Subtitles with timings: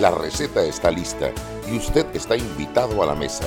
[0.00, 1.30] La receta está lista
[1.70, 3.44] y usted está invitado a la mesa.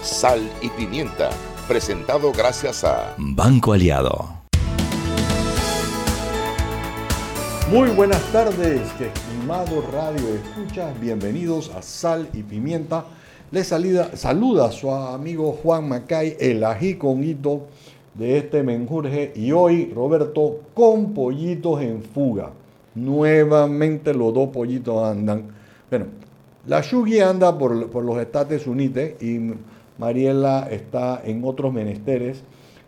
[0.00, 1.28] Sal y pimienta,
[1.68, 4.26] presentado gracias a Banco Aliado.
[7.70, 13.04] Muy buenas tardes, que estimado radio escuchas, bienvenidos a Sal y Pimienta.
[13.50, 17.66] Les salida, saluda a su amigo Juan Macay, el ají con hito
[18.14, 22.52] de este menjurje y hoy Roberto con pollitos en fuga.
[22.94, 25.62] Nuevamente los dos pollitos andan.
[25.90, 26.06] Bueno,
[26.66, 29.52] la Yugi anda por, por los Estados Unidos y
[29.98, 32.42] Mariela está en otros menesteres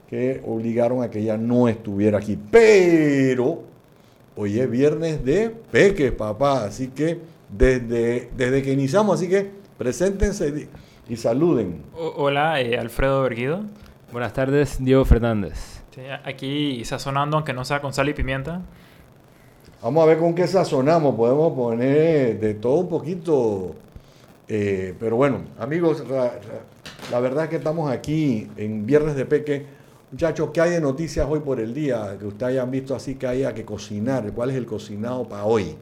[0.08, 2.38] que obligaron a que ella no estuviera aquí.
[2.50, 3.62] Pero
[4.36, 6.64] hoy es viernes de peques, papá.
[6.64, 10.68] Así que desde, desde que iniciamos, así que preséntense
[11.08, 11.82] y saluden.
[11.94, 13.64] hola, eh, Alfredo Berguido.
[14.12, 15.82] Buenas tardes, Diego Fernández.
[16.24, 18.62] aquí sazonando, aunque no sea con sal y pimienta.
[19.86, 21.14] Vamos a ver con qué sazonamos.
[21.14, 23.76] Podemos poner de todo un poquito.
[24.48, 26.02] Eh, pero bueno, amigos,
[27.12, 29.64] la verdad es que estamos aquí en Viernes de Peque.
[30.10, 32.16] Muchachos, ¿qué hay de noticias hoy por el día?
[32.18, 34.32] Que ustedes hayan visto así que haya que cocinar.
[34.32, 35.76] ¿Cuál es el cocinado para hoy?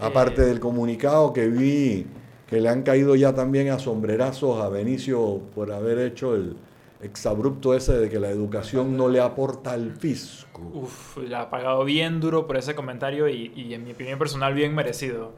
[0.00, 0.46] Aparte eh.
[0.46, 2.06] del comunicado que vi
[2.48, 6.56] que le han caído ya también a sombrerazos a Benicio por haber hecho el
[7.00, 10.62] exabrupto ese de que la educación no le aporta al fisco.
[10.72, 14.54] Uf, la ha pagado bien duro por ese comentario y, y en mi opinión personal
[14.54, 15.32] bien merecido.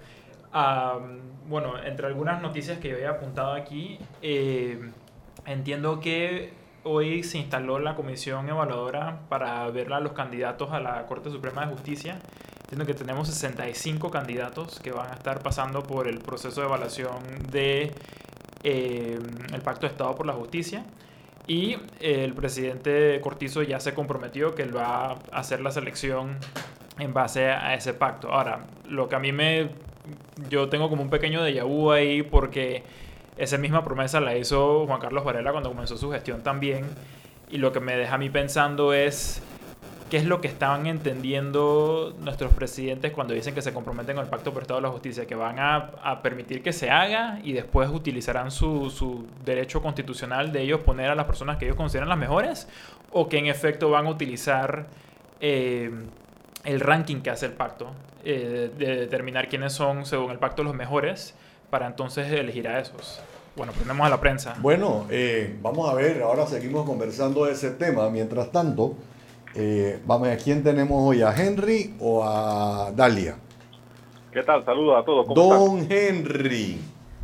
[1.49, 4.91] bueno, entre algunas noticias que yo había apuntado aquí, eh,
[5.47, 11.07] Entiendo que hoy se instaló la comisión evaluadora para ver a los candidatos a la
[11.07, 12.19] Corte Suprema de Justicia.
[12.63, 17.19] Entiendo que tenemos 65 candidatos que van a estar pasando por el proceso de evaluación
[17.49, 17.93] de
[18.65, 19.21] eh,
[19.53, 20.85] el Pacto de Estado por la Justicia.
[21.47, 26.39] Y el presidente Cortizo ya se comprometió que él va a hacer la selección
[26.99, 28.33] en base a ese pacto.
[28.33, 29.71] Ahora, lo que a mí me...
[30.51, 32.85] Yo tengo como un pequeño déjà vu ahí porque
[33.37, 36.85] esa misma promesa la hizo Juan Carlos Varela cuando comenzó su gestión también.
[37.49, 39.43] Y lo que me deja a mí pensando es
[40.11, 44.31] qué es lo que estaban entendiendo nuestros presidentes cuando dicen que se comprometen con el
[44.31, 47.91] Pacto por Estado de la Justicia, que van a, permitir que se haga y después
[47.91, 52.69] utilizarán su, derecho constitucional de ellos poner a las personas que ellos consideran las mejores,
[53.13, 54.87] o que en efecto van a utilizar
[55.41, 55.91] eh,
[56.65, 57.91] el ranking que hace el pacto,
[58.25, 61.35] eh, de determinar quiénes son, según el pacto, los mejores
[61.71, 63.21] para entonces elegir a esos.
[63.57, 64.55] Bueno, ponemos a la prensa.
[64.61, 68.11] Bueno, eh, vamos a ver, ahora seguimos conversando de ese tema.
[68.11, 68.95] Mientras tanto,
[69.59, 73.37] eh, vamos a quién tenemos hoy, a Henry o a Dalia.
[74.31, 74.63] ¿Qué tal?
[74.67, 75.27] Saludos a todos.
[75.35, 76.79] Don Henry.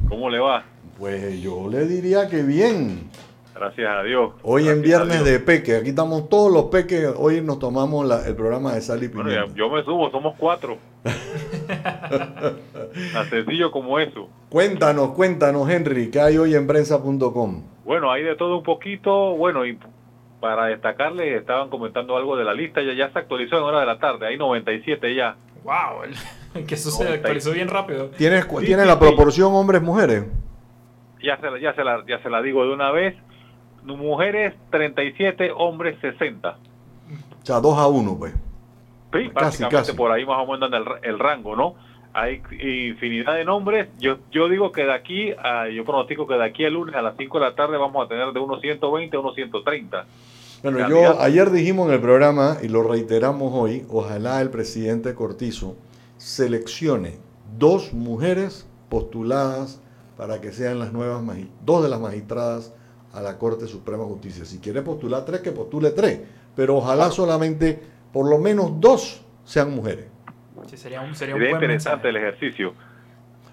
[0.08, 0.64] ¿Cómo le va?
[0.98, 3.10] Pues yo le diría que bien.
[3.54, 4.32] Gracias a Dios.
[4.42, 8.74] Hoy en viernes de peque, aquí estamos todos los peques, hoy nos tomamos el programa
[8.74, 10.78] de Sal y Bueno, yo me subo, somos cuatro.
[13.12, 14.30] Tan sencillo como eso.
[14.48, 17.62] Cuéntanos, cuéntanos, Henry, ¿qué hay hoy en prensa.com?
[17.84, 19.36] Bueno, hay de todo un poquito.
[19.36, 19.78] Bueno, y
[20.42, 23.86] para destacarle, estaban comentando algo de la lista, ya, ya se actualizó en hora de
[23.86, 25.36] la tarde, hay 97 ya.
[25.62, 26.02] ¡Wow!
[26.66, 28.08] Que eso se actualizó bien rápido.
[28.08, 28.46] ¿Tienes,
[28.86, 30.24] la proporción hombres-mujeres?
[31.22, 33.16] Ya se, ya, se la, ya se la digo de una vez.
[33.84, 36.50] Mujeres 37, hombres 60.
[36.50, 38.34] O sea, 2 a 1, pues.
[39.14, 41.74] Sí, básicamente por ahí más o menos el, el rango, ¿no?
[42.12, 43.88] Hay infinidad de nombres.
[43.98, 47.00] Yo, yo digo que de aquí, a, yo pronostico que de aquí al lunes a
[47.00, 50.04] las 5 de la tarde vamos a tener de unos 120 a unos 130.
[50.62, 55.76] Bueno, yo ayer dijimos en el programa y lo reiteramos hoy, ojalá el presidente Cortizo
[56.18, 57.18] seleccione
[57.58, 59.80] dos mujeres postuladas
[60.16, 61.20] para que sean las nuevas
[61.64, 62.72] dos de las magistradas
[63.12, 64.44] a la Corte Suprema de Justicia.
[64.44, 66.20] Si quiere postular tres, que postule tres,
[66.54, 67.82] pero ojalá solamente
[68.12, 70.06] por lo menos dos sean mujeres.
[70.66, 72.72] Sí, sería un, sería un interesante el ejercicio.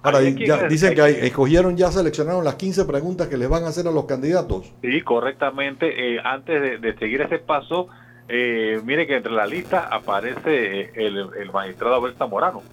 [0.01, 3.91] Ahora, dicen que escogieron, ya seleccionaron las 15 preguntas que les van a hacer a
[3.91, 4.71] los candidatos.
[4.81, 6.15] Sí, correctamente.
[6.15, 7.87] Eh, antes de, seguir ese paso,
[8.27, 12.63] eh, mire que entre la lista aparece el, magistrado Abel Morano.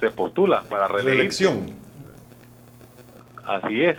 [0.00, 1.66] Se postula para reelección.
[3.44, 3.96] Así es.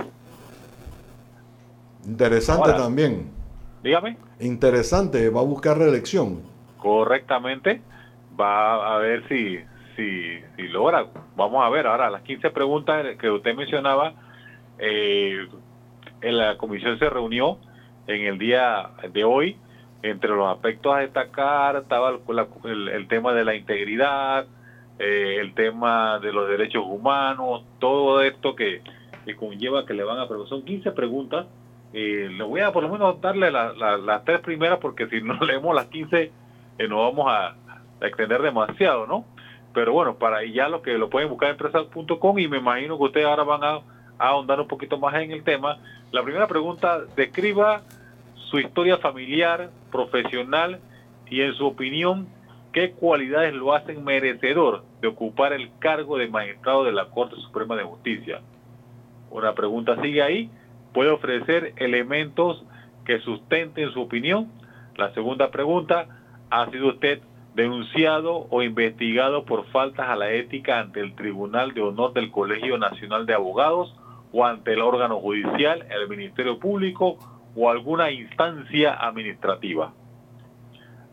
[2.05, 3.31] Interesante también.
[3.81, 4.17] Dígame.
[4.39, 6.53] Interesante, va a buscar reelección
[6.83, 7.81] correctamente,
[8.37, 9.57] va a ver si,
[9.95, 11.07] si, si logra.
[11.35, 14.13] Vamos a ver ahora las 15 preguntas que usted mencionaba.
[14.79, 15.47] Eh,
[16.21, 17.57] en la comisión se reunió
[18.07, 19.57] en el día de hoy.
[20.01, 24.45] Entre los aspectos a destacar estaba el, tema de la integridad,
[24.99, 28.81] eh, el tema de los derechos humanos, todo esto que,
[29.25, 30.49] que conlleva que le van a preguntar.
[30.49, 31.45] Son 15 preguntas.
[31.93, 35.75] Eh, le voy a por lo menos darle las tres primeras porque si no leemos
[35.75, 36.31] las 15
[36.79, 37.55] eh, nos vamos a,
[38.01, 39.23] extender demasiado, ¿no?
[39.73, 43.03] Pero bueno, para ya lo que lo pueden buscar en empresas.com y me imagino que
[43.03, 43.73] ustedes ahora van a,
[44.19, 45.79] a ahondar un poquito más en el tema.
[46.11, 47.81] La primera pregunta, describa
[48.35, 50.79] su historia familiar, profesional
[51.29, 52.27] y en su opinión,
[52.71, 57.75] qué cualidades lo hacen merecedor de ocupar el cargo de magistrado de la Corte Suprema
[57.75, 58.41] de Justicia.
[59.31, 60.51] Una pregunta sigue ahí.
[60.93, 62.63] ¿Puede ofrecer elementos
[63.05, 64.51] que sustenten su opinión?
[64.95, 66.05] La segunda pregunta,
[66.51, 67.19] ¿ha sido usted
[67.55, 72.77] denunciado o investigado por faltas a la ética ante el Tribunal de Honor del Colegio
[72.77, 73.95] Nacional de Abogados
[74.31, 77.17] o ante el órgano judicial, el Ministerio Público
[77.55, 79.93] o alguna instancia administrativa?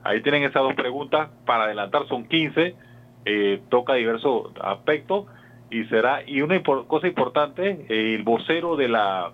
[0.02, 1.28] Ahí tienen esas dos preguntas.
[1.44, 2.75] Para adelantar son 15.
[3.26, 5.26] Eh, toca diversos aspectos
[5.70, 9.32] y será y una cosa importante el vocero de la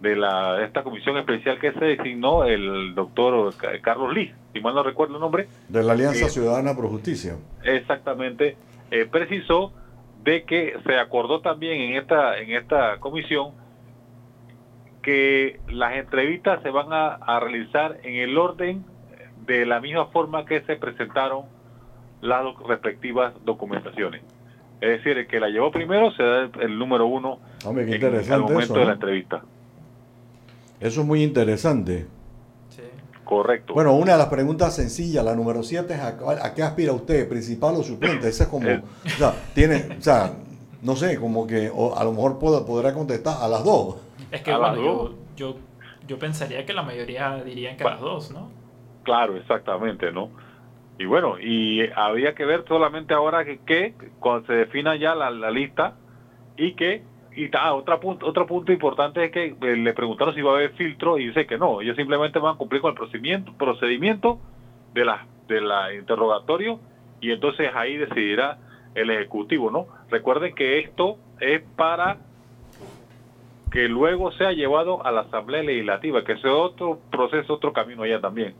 [0.00, 3.52] de la esta comisión especial que se designó el doctor
[3.82, 7.36] Carlos Lee si mal no recuerdo el nombre de la Alianza eh, Ciudadana Pro Justicia
[7.64, 8.56] exactamente
[8.90, 9.72] eh, precisó
[10.22, 13.54] de que se acordó también en esta en esta comisión
[15.02, 18.84] que las entrevistas se van a, a realizar en el orden
[19.46, 21.46] de la misma forma que se presentaron
[22.20, 24.22] las respectivas documentaciones.
[24.80, 28.74] Es decir, el que la llevó primero se da el, número uno en, el momento
[28.74, 29.42] de la entrevista.
[30.80, 32.06] Eso es muy interesante.
[32.68, 32.82] Sí.
[33.24, 33.74] Correcto.
[33.74, 37.74] Bueno, una de las preguntas sencillas, la número siete es a, qué aspira usted, principal
[37.76, 38.28] o suplente.
[38.28, 40.32] Esa es como, o sea, tiene, o sea,
[40.82, 43.96] no sé, como que o a lo mejor podrá contestar a las dos.
[44.30, 45.56] Es que bueno, yo, yo,
[46.06, 48.50] yo, pensaría que la mayoría dirían que a las dos, ¿no?
[49.02, 50.30] Claro, exactamente, ¿no?
[50.98, 55.94] Y bueno, y habría que ver solamente ahora que, cuando se defina ya la, lista
[56.56, 57.02] y que
[57.38, 60.54] y ah, otra punto, otro punto importante es que eh, le preguntaron si va a
[60.56, 64.40] haber filtro y dice que no, ellos simplemente van a cumplir con el procedimiento, procedimiento
[64.92, 66.80] de la de la interrogatorio
[67.20, 68.58] y entonces ahí decidirá
[68.96, 69.86] el ejecutivo, ¿no?
[70.10, 72.18] Recuerden que esto es para
[73.70, 78.20] que luego sea llevado a la Asamblea Legislativa, que sea otro proceso, otro camino allá
[78.20, 78.54] también.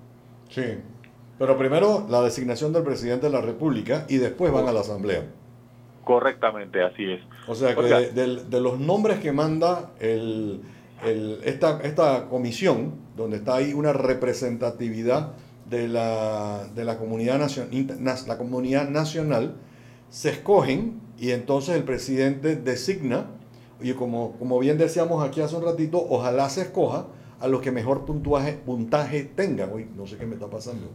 [0.50, 0.78] Sí.
[1.36, 5.24] Pero primero la designación del presidente de la República y después van a la Asamblea.
[6.08, 7.20] Correctamente, así es.
[7.46, 10.62] O sea que de, los nombres que manda el,
[11.44, 15.34] esta, esta comisión, donde está ahí una representatividad
[15.68, 17.46] de la, de la, comunidad,
[18.26, 19.56] la comunidad nacional,
[20.08, 23.26] se escogen y entonces el presidente designa,
[23.78, 27.04] y como, como bien decíamos aquí hace un ratito, ojalá se escoja
[27.40, 29.72] a los que mejor puntuaje, puntaje tengan.
[29.72, 30.88] Uy, no sé qué me está pasando.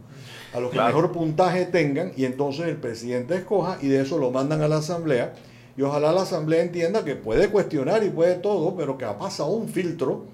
[0.52, 4.30] A los que mejor puntaje tengan y entonces el presidente escoja y de eso lo
[4.30, 5.32] mandan a la asamblea.
[5.76, 9.50] Y ojalá la asamblea entienda que puede cuestionar y puede todo, pero que ha pasado
[9.50, 10.26] un filtro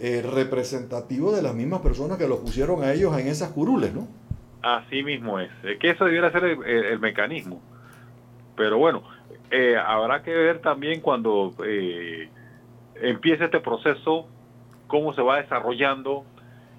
[0.00, 4.06] eh, representativo de las mismas personas que lo pusieron a ellos en esas curules, ¿no?
[4.62, 5.50] Así mismo es.
[5.64, 7.60] es que eso debiera ser el, mecanismo.
[8.56, 9.02] Pero bueno,
[9.50, 12.28] eh, habrá que ver también cuando eh,
[13.00, 14.26] empiece este proceso
[14.88, 16.24] cómo se va desarrollando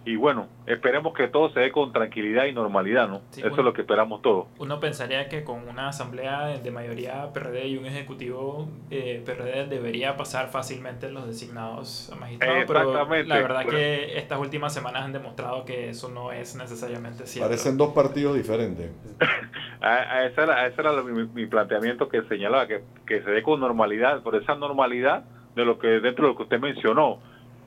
[0.05, 3.21] y bueno, esperemos que todo se dé con tranquilidad y normalidad, ¿no?
[3.35, 4.47] Eso es lo que esperamos todos.
[4.57, 10.15] Uno pensaría que con una asamblea de mayoría PRD y un ejecutivo eh, PRD debería
[10.15, 15.65] pasar fácilmente los designados a magistrados, pero la verdad que estas últimas semanas han demostrado
[15.65, 17.49] que eso no es necesariamente cierto.
[17.49, 18.91] Parecen dos partidos diferentes.
[19.81, 24.55] a, ese era, mi, planteamiento que señalaba, que, que se dé con normalidad, por esa
[24.55, 25.25] normalidad
[25.55, 27.19] de lo que dentro de lo que usted mencionó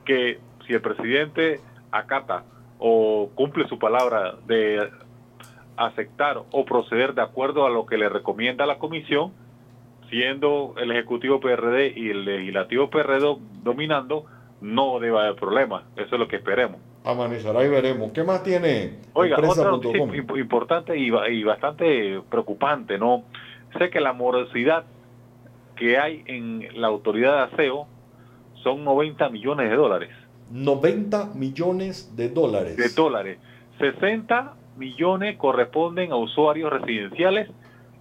[0.03, 1.59] que si el presidente
[1.91, 2.43] acata
[2.79, 4.89] o cumple su palabra de
[5.77, 9.31] aceptar o proceder de acuerdo a lo que le recomienda la comisión,
[10.09, 14.25] siendo el Ejecutivo PRD y el Legislativo PRD dominando,
[14.61, 15.83] no debe haber problema.
[15.95, 16.79] Eso es lo que esperemos.
[17.03, 18.11] Amanizará y veremos.
[18.11, 18.99] ¿Qué más tiene?
[19.13, 19.71] Oiga, otra
[20.37, 23.23] importante y, y bastante preocupante, ¿no?
[23.77, 24.85] Sé que la morosidad
[25.75, 27.87] que hay en la autoridad de aseo
[28.63, 30.09] son 90 millones de dólares.
[30.51, 32.77] 90 millones de dólares.
[32.77, 33.37] De dólares.
[33.79, 37.49] 60 millones corresponden a usuarios residenciales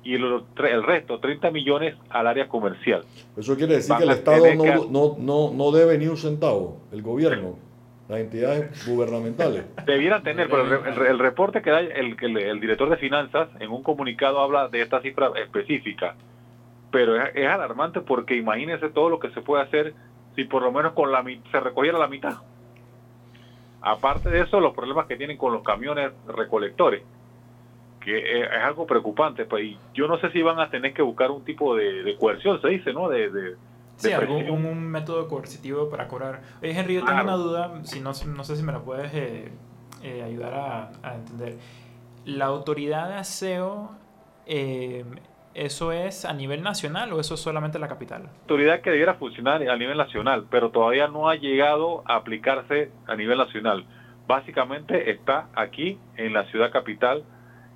[0.05, 3.05] y el, el resto, 30 millones, al área comercial.
[3.37, 7.03] Eso quiere decir que el Estado no, no, no, no, debe ni un centavo, el
[7.03, 7.57] gobierno.
[8.09, 9.65] las entidades gubernamentales.
[9.87, 14.41] Debieran tener, pero el, reporte que da el, el, director de finanzas en un comunicado
[14.41, 16.17] habla de esta cifra específica,
[16.91, 19.95] pero es, alarmante porque imagínense todo lo que se puede hacer
[20.35, 22.37] si por lo menos con la se recogiera la mitad.
[23.81, 27.03] Aparte de eso, los problemas que tienen con los camiones recolectores,
[28.01, 29.45] que es, algo preocupante.
[29.45, 32.69] Pues, yo no sé si van a tener que buscar un tipo de, coerción, se
[32.69, 33.09] dice, ¿no?
[33.09, 33.57] De,
[33.97, 36.43] sí, algún un método coercitivo para cobrar.
[36.63, 39.51] Oye, Henry, yo tengo una duda, si no, no sé si me la puedes eh,
[40.03, 40.55] eh, ayudar
[41.03, 41.59] a, entender.
[42.25, 43.91] La autoridad de aseo,
[44.47, 45.05] eh,
[45.55, 48.29] ¿eso es a nivel nacional o eso es solamente la capital?
[48.43, 53.17] Autoridad que debiera funcionar a nivel nacional, pero todavía no ha llegado a aplicarse a
[53.17, 53.85] nivel nacional.
[54.27, 57.25] Básicamente está aquí en la ciudad capital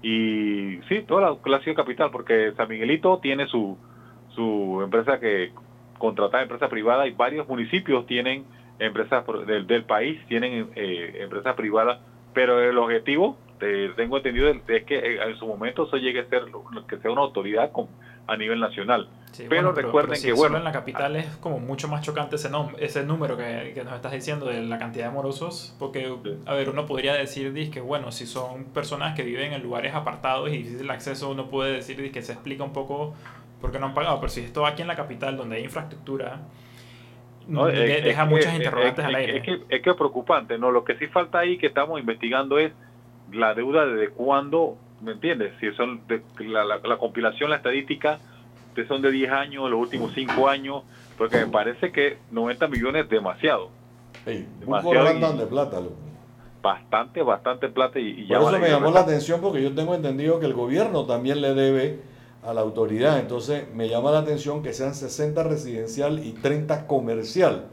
[0.02, 3.76] y sí, toda la, ciudad capital, porque San Miguelito tiene su,
[4.34, 5.52] su empresa que
[5.98, 8.44] contratada empresa privada y varios municipios tienen
[8.78, 12.00] empresas del, del país, tienen eh, empresas privadas,
[12.34, 16.42] pero el objetivo, tengo entendido, es que eh, en su momento eso llegue a ser
[16.88, 17.88] que sea una autoridad con,
[18.26, 19.08] a nivel nacional.
[19.48, 20.56] pero recuerden que, bueno.
[20.56, 24.12] en la capital es como mucho más chocante ese, ese número que, que, nos estás
[24.12, 26.12] diciendo de la cantidad de morosos, porque,
[26.46, 30.48] a ver, uno podría decir que, bueno, si son personas que viven en lugares apartados
[30.50, 33.14] y difícil acceso, uno puede decir que se explica un poco
[33.60, 34.18] porque no han pagado.
[34.20, 36.40] Pero si esto aquí en la capital, donde hay infraestructura,
[37.46, 39.38] no, deja muchas interrogantes al aire.
[39.38, 40.70] Es que, es que es preocupante, ¿no?
[40.70, 42.72] Lo que sí falta ahí que estamos investigando es
[43.32, 45.52] la deuda de cuándo, ¿me entiendes?
[45.60, 46.00] Si son
[46.38, 48.18] la, la, compilación, la estadística,
[48.74, 50.82] que son de 10 años, los últimos 5 años,
[51.16, 53.70] porque me parece que 90 millones es demasiado.
[54.24, 55.80] demasiado de plata,
[56.62, 58.00] Bastante, bastante plata.
[58.00, 61.06] Y, y Por eso me llamó la atención porque yo tengo entendido que el gobierno
[61.06, 62.00] también le debe
[62.46, 63.18] a la autoridad.
[63.18, 67.66] Entonces me llama la atención que sean 60 residencial y 30 comercial.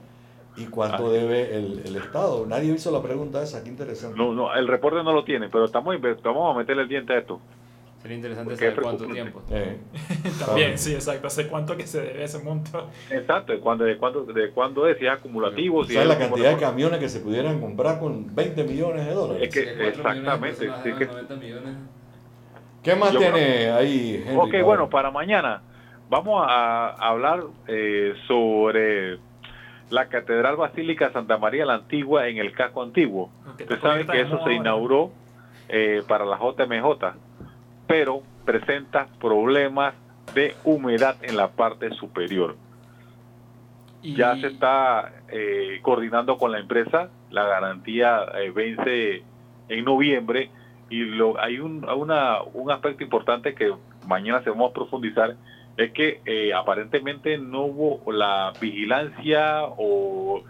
[0.56, 1.12] ¿Y cuánto ah.
[1.12, 2.46] debe el, Estado?
[2.46, 4.18] Nadie hizo la pregunta esa, qué interesante.
[4.18, 7.20] No, no, el reporte no lo tiene, pero estamos, vamos a meterle el diente a
[7.20, 7.40] esto.
[8.04, 9.42] Sería interesante saber cuánto tiempo.
[9.50, 9.78] Eh,
[10.46, 11.28] También, sí, exacto.
[11.28, 12.90] ¿Hace cuánto que se debe ese monto?
[13.10, 15.86] Exacto, de cuándo, de cuándo, de cuándo es, si es acumulativo.
[15.86, 19.44] Si la cantidad de camiones que se pudieran comprar con 20 millones de dólares?
[19.44, 20.70] Es que, exactamente.
[20.84, 21.78] Sí, que, millones
[22.84, 24.38] ¿Qué más tiene ahí, Henry?
[24.38, 25.62] Ok, bueno, para mañana
[26.10, 29.18] vamos a hablar eh, sobre
[29.90, 33.30] la Catedral Basílica Santa María la Antigua en el casco antiguo.
[33.60, 35.12] Usted sabe que eso se inauguró
[35.70, 37.16] eh, para la JMJ,
[37.88, 39.94] pero presenta problemas
[40.34, 42.56] de humedad en la parte superior.
[44.02, 49.24] Ya se está eh, coordinando con la empresa, la garantía vence
[49.70, 50.50] en noviembre
[50.90, 53.74] y lo, hay un, una, un aspecto importante que
[54.06, 55.36] mañana se vamos a profundizar,
[55.78, 60.44] es que eh, aparentemente no hubo la vigilancia o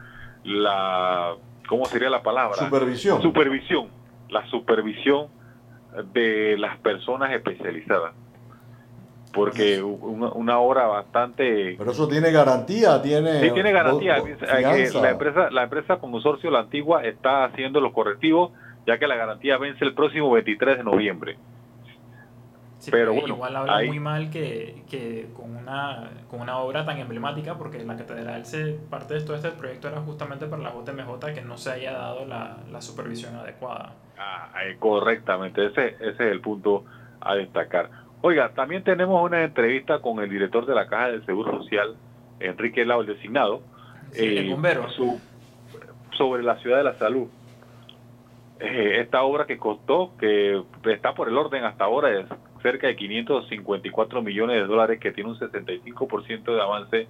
[0.44, 1.36] la,
[1.68, 2.58] ¿cómo sería la palabra?
[2.58, 3.22] Supervisión.
[3.22, 3.88] Supervisión,
[4.30, 5.28] la supervisión
[6.14, 8.14] de las personas especializadas.
[9.34, 11.76] Porque una, una obra bastante...
[11.78, 13.42] Pero eso tiene garantía, tiene...
[13.42, 14.18] Sí, tiene garantía.
[14.20, 18.52] la empresa, la empresa consorcio, la antigua, está haciendo los correctivos
[18.86, 21.38] ya que la garantía vence el próximo 23 de noviembre.
[22.92, 27.58] Pero bueno, igual habla muy mal que, que, con, una, con una obra tan emblemática,
[27.58, 31.42] porque la catedral, se, parte de todo este proyecto era justamente para la JMJ, que
[31.42, 33.94] no se haya dado la, la supervisión adecuada.
[34.18, 36.86] Ah, eh, correctamente, ese, ese es el punto
[37.22, 37.90] a destacar.
[38.22, 41.96] Oiga, también tenemos una entrevista con el director de la Caja del Seguro Social,
[42.40, 43.62] Enrique Lau, el designado.
[44.16, 44.90] el bombero.
[44.92, 45.20] Su,
[46.18, 47.28] sobre la ciudad de la salud.
[48.60, 52.26] Eh, esta obra que costó, que está por el orden hasta ahora, es
[52.64, 57.08] cerca de 554 millones de dólares, que tiene un 65% de avance.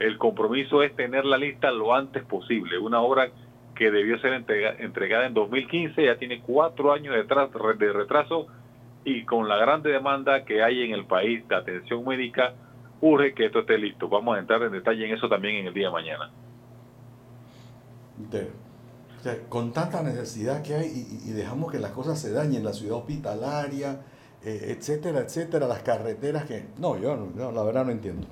[0.00, 2.78] El compromiso es tener la lista lo antes posible.
[2.78, 3.28] Una obra
[3.76, 8.48] que debió ser entregada en 2015, ya tiene cuatro años de, de retraso
[9.04, 12.54] y con la grande demanda que hay en el país de atención médica,
[13.00, 14.08] urge que esto esté listo.
[14.08, 16.30] Vamos a entrar en detalle en eso también en el día de mañana
[19.48, 24.00] con tanta necesidad que hay y, dejamos que las cosas se dañen, la ciudad hospitalaria,
[24.46, 26.66] eh, etcétera, etcétera, las carreteras que...
[26.78, 28.28] No, yo no, la verdad no entiendo.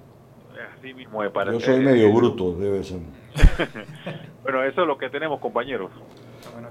[0.78, 1.59] Así mismo me parece.
[1.59, 3.00] Yo soy medio bruto, debe ser.
[4.44, 5.90] bueno, eso es lo que tenemos, compañeros.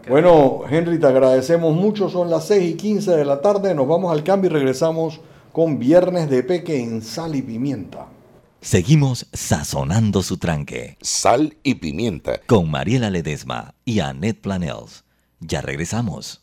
[0.07, 2.07] Bueno, Henry, te agradecemos mucho.
[2.07, 3.75] Son las 6 y 15 de la tarde.
[3.75, 5.19] Nos vamos al cambio y regresamos
[5.51, 8.07] con Viernes de Peque en Sal y Pimienta.
[8.61, 10.97] Seguimos sazonando su tranque.
[11.01, 12.39] Sal y pimienta.
[12.47, 15.03] Con Mariela Ledesma y Annette Planels.
[15.41, 16.42] Ya regresamos.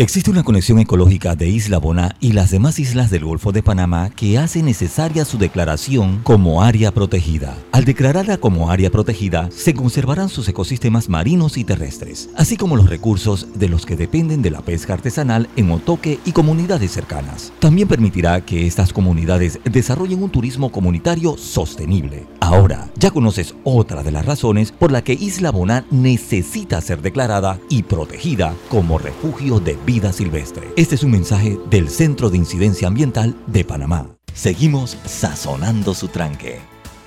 [0.00, 4.10] Existe una conexión ecológica de Isla Bona y las demás islas del Golfo de Panamá
[4.10, 7.58] que hace necesaria su declaración como área protegida.
[7.72, 12.88] Al declararla como área protegida, se conservarán sus ecosistemas marinos y terrestres, así como los
[12.88, 17.52] recursos de los que dependen de la pesca artesanal en Otoque y comunidades cercanas.
[17.58, 22.24] También permitirá que estas comunidades desarrollen un turismo comunitario sostenible.
[22.38, 27.58] Ahora, ya conoces otra de las razones por la que Isla Bona necesita ser declarada
[27.68, 30.68] y protegida como refugio de vida silvestre.
[30.76, 34.06] Este es un mensaje del Centro de Incidencia Ambiental de Panamá.
[34.34, 36.60] Seguimos sazonando su tranque.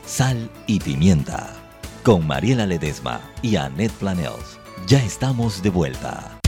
[0.04, 1.54] Sal y pimienta.
[2.02, 4.58] Con Mariela Ledesma y Annette Planels.
[4.88, 6.39] Ya estamos de vuelta.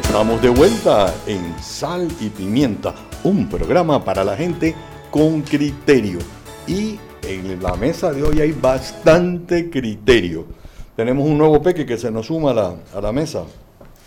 [0.00, 4.74] Estamos de vuelta en Sal y Pimienta, un programa para la gente
[5.10, 6.18] con criterio.
[6.66, 10.46] Y en la mesa de hoy hay bastante criterio.
[10.96, 13.44] Tenemos un nuevo peque que se nos suma a la, a la mesa.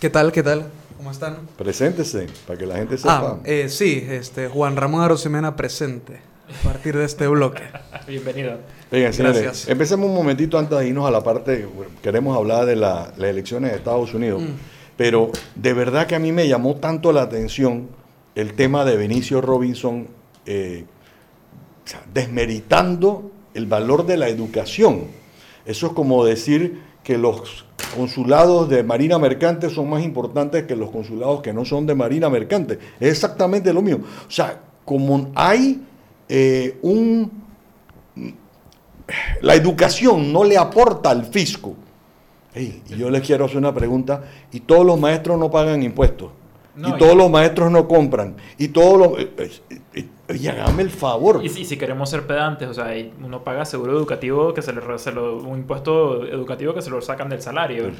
[0.00, 0.32] ¿Qué tal?
[0.32, 0.66] ¿Qué tal?
[0.96, 1.38] ¿Cómo están?
[1.56, 3.18] Preséntese, para que la gente sepa.
[3.20, 7.62] Ah, eh, sí, este, Juan Ramón Arosemena presente, a partir de este bloque.
[8.08, 8.58] Bienvenido.
[8.90, 9.68] Gracias.
[9.68, 11.68] Empecemos un momentito antes de irnos a la parte,
[12.02, 14.54] queremos hablar de las elecciones de Estados Unidos, mm.
[14.96, 17.88] pero de verdad que a mí me llamó tanto la atención
[18.34, 20.08] el tema de Benicio Robinson,
[20.44, 20.84] eh,
[22.12, 25.04] desmeritando el valor de la educación.
[25.64, 27.64] Eso es como decir que los
[27.94, 32.28] consulados de Marina Mercante son más importantes que los consulados que no son de Marina
[32.28, 32.78] Mercante.
[33.00, 34.04] Es exactamente lo mismo.
[34.26, 35.82] O sea, como hay
[36.28, 37.30] eh, un...
[39.42, 41.74] La educación no le aporta al fisco.
[42.54, 44.24] y yo les quiero hacer una pregunta.
[44.52, 46.30] ¿Y todos los maestros no pagan impuestos?
[46.74, 48.36] y todos los maestros no compran.
[48.58, 49.20] Y todos los...
[49.20, 51.40] Eh, y hágame el favor.
[51.44, 54.80] Y, si queremos ser pedantes, o sea, uno paga seguro educativo, que se le,
[55.20, 57.90] un impuesto educativo que se lo sacan del salario.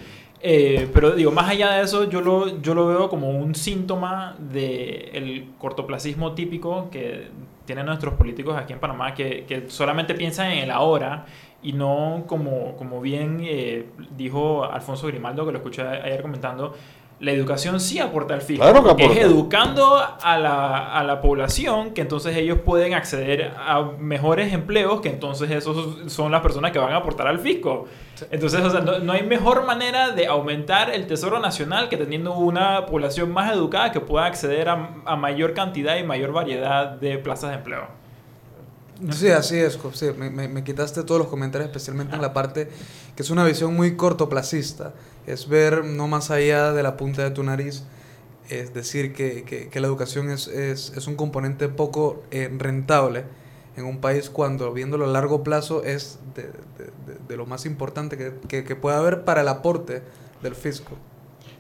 [0.41, 4.37] Eh, pero digo, más allá de eso, yo lo, yo lo veo como un síntoma
[4.39, 7.29] del cortoplacismo típico que
[7.65, 11.27] tienen nuestros políticos aquí en Panamá, que, que solamente piensan en el ahora
[11.63, 16.75] y no como, como bien eh, dijo Alfonso Grimaldo, que lo escuché ayer comentando,
[17.23, 18.65] la educación sí aporta al fisco.
[18.65, 23.93] Claro que Es educando a la, a la, población que entonces ellos pueden acceder a
[23.97, 27.87] mejores empleos que entonces esos son las personas que van a aportar al fisco.
[28.33, 32.87] Entonces, o sea, no, hay mejor manera de aumentar el tesoro nacional que teniendo una
[32.87, 37.51] población más educada que pueda acceder a, a mayor cantidad y mayor variedad de plazas
[37.51, 38.03] de empleo.
[39.11, 39.79] Sí, así es.
[39.93, 42.69] Sí, me, me, quitaste todos los comentarios, especialmente en la parte
[43.17, 44.93] que es una visión muy cortoplacista.
[45.27, 47.85] Es ver no más allá de la punta de tu nariz.
[48.49, 53.25] Es decir, que, que, la educación es, es, es, un componente poco eh, rentable
[53.77, 58.19] en un país cuando viéndolo a largo plazo es de, de, de lo más importante
[58.19, 60.03] que, que, puede haber para el aporte
[60.43, 60.93] del fisco.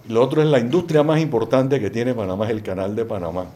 [0.09, 3.46] Lo otro es la industria más importante que tiene Panamá, es el canal de Panamá.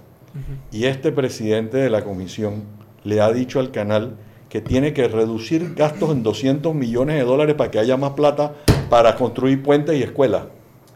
[0.71, 2.65] Y este presidente de la comisión
[3.05, 4.17] le ha dicho al canal
[4.49, 8.55] que tiene que reducir gastos en 200 millones de dólares para que haya más plata
[8.89, 10.45] para construir puentes y escuelas.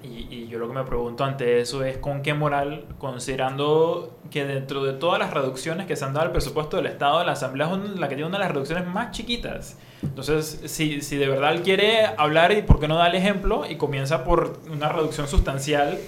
[0.02, 4.44] Y, y, yo lo que me pregunto ante eso es con qué moral, considerando que
[4.44, 7.70] dentro de todas las reducciones que se han dado al presupuesto del Estado, la Asamblea
[7.72, 9.76] es la que tiene una de las reducciones más chiquitas.
[10.02, 13.64] Entonces, si, si de verdad él quiere hablar, ¿y por qué no da el ejemplo?
[13.68, 15.98] Y comienza por una reducción sustancial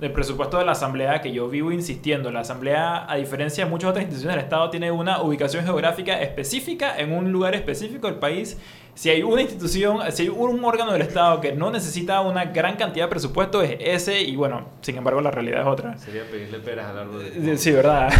[0.00, 3.90] del presupuesto de la Asamblea, que yo vivo insistiendo, la Asamblea, a diferencia de muchas
[3.90, 8.56] otras instituciones del Estado, tiene una ubicación geográfica específica en un lugar específico del país.
[8.94, 12.76] Si hay una institución, si hay un órgano del Estado que no necesita una gran
[12.76, 15.96] cantidad de presupuesto, es ese, y bueno, sin embargo, la realidad es otra.
[15.98, 17.24] Sería pedirle peras al árbol.
[17.34, 17.58] De...
[17.58, 18.12] Sí, ¿verdad?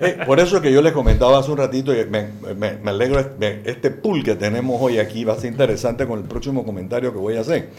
[0.00, 3.20] Eh, por eso que yo les comentaba hace un ratito, y me, me, me alegro,
[3.40, 7.18] este pool que tenemos hoy aquí va a ser interesante con el próximo comentario que
[7.18, 7.70] voy a hacer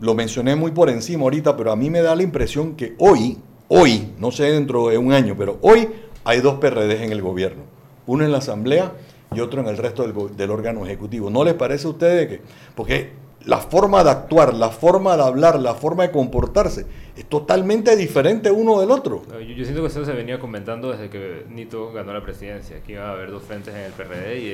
[0.00, 3.38] lo mencioné muy por encima ahorita, pero a mí me da la impresión que hoy,
[3.68, 5.88] hoy, no sé dentro de un año, pero hoy
[6.24, 7.62] hay dos PRDs en el gobierno.
[8.06, 8.92] Uno en la Asamblea
[9.36, 11.30] y otro en el resto del, órgano ejecutivo.
[11.30, 12.40] ¿No les parece a ustedes que.?
[12.74, 13.12] Porque
[13.44, 18.50] la forma de actuar, la forma de hablar, la forma de comportarse es totalmente diferente
[18.50, 19.22] uno del otro.
[19.26, 23.08] Yo, siento que eso se venía comentando desde que Nito ganó la presidencia, que iba
[23.08, 24.50] a haber dos frentes en el PRD y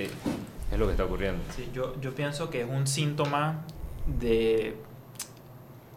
[0.72, 1.42] es lo que está ocurriendo.
[1.56, 3.64] Sí, yo, yo pienso que es un síntoma
[4.20, 4.76] de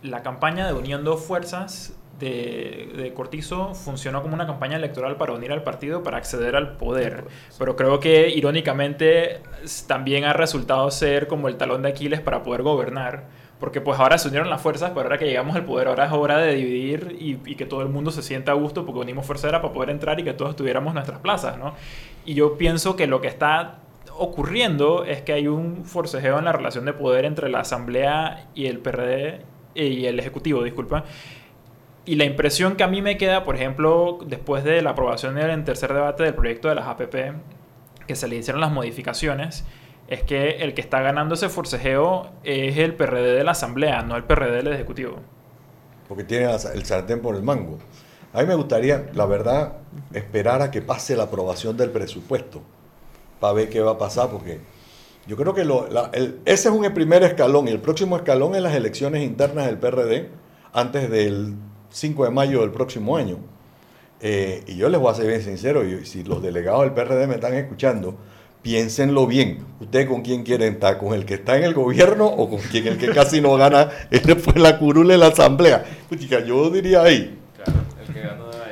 [0.01, 5.63] la campaña de Uniendo Fuerzas de, Cortizo funcionó como una campaña electoral para unir al
[5.63, 7.25] partido para acceder al poder.
[7.57, 9.41] Pero creo que irónicamente
[9.87, 13.25] también ha resultado ser como el talón de Aquiles para poder gobernar.
[13.59, 16.11] Porque pues ahora se unieron las fuerzas, pero ahora que llegamos al poder, ahora es
[16.11, 19.49] hora de dividir y, que todo el mundo se sienta a gusto porque unimos fuerzas
[19.49, 21.73] era para poder entrar y que todos tuviéramos nuestras plazas, ¿no?
[22.25, 23.79] Y yo pienso que lo que está
[24.17, 28.65] ocurriendo es que hay un forcejeo en la relación de poder entre la Asamblea y
[28.65, 29.41] el PRD
[29.73, 31.05] y el Ejecutivo, disculpa.
[32.05, 35.63] Y la impresión que a mí me queda, por ejemplo, después de la aprobación en
[35.65, 37.33] tercer debate del proyecto de las APP,
[38.05, 39.65] que se le hicieron las modificaciones,
[40.07, 44.15] es que el que está ganando ese forcejeo es el PRD de la Asamblea, no
[44.15, 45.17] el PRD del Ejecutivo.
[46.07, 47.79] Porque tiene el sartén por el mango.
[48.33, 49.77] A mí me gustaría, la verdad,
[50.13, 52.61] esperar a que pase la aprobación del presupuesto
[53.39, 54.59] para ver qué va a pasar, porque
[55.25, 55.61] yo creo que
[56.45, 60.29] ese es un primer escalón y el próximo escalón es las elecciones internas del PRD
[60.71, 61.55] antes del
[61.95, 63.37] 5 de mayo del próximo año.
[64.19, 67.25] Eh, y yo les voy a ser bien sincero, y si los delegados del PRD
[67.25, 68.15] me están escuchando,
[68.61, 69.59] piénsenlo bien.
[69.79, 70.97] ¿Ustedes con quién quieren estar?
[70.97, 73.89] ¿Con el que está en el gobierno o con quien el que casi no gana
[74.11, 75.85] después la curula en la asamblea?
[76.09, 77.39] Pues, yo diría ahí.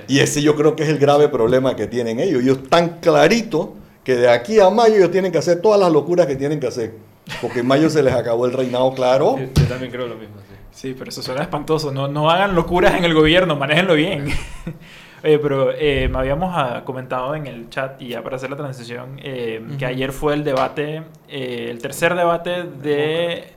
[0.09, 2.43] Y ese yo creo que es el grave problema que tienen ellos.
[2.43, 3.69] Ellos están claritos
[4.03, 6.67] que de aquí a mayo ellos tienen que hacer todas las locuras que tienen que
[6.67, 6.93] hacer.
[7.41, 9.37] Porque en mayo se les acabó el reinado, claro.
[9.37, 10.35] Yo, también creo lo mismo.
[10.39, 10.55] Sí.
[10.71, 11.91] sí, pero eso suena espantoso.
[11.91, 14.27] No, no hagan locuras en el gobierno, manéjenlo bien.
[15.23, 18.57] Oye, pero eh, me habíamos ah, comentado en el chat, y ya para hacer la
[18.57, 23.55] transición, eh, que ayer fue el debate, eh, el tercer debate de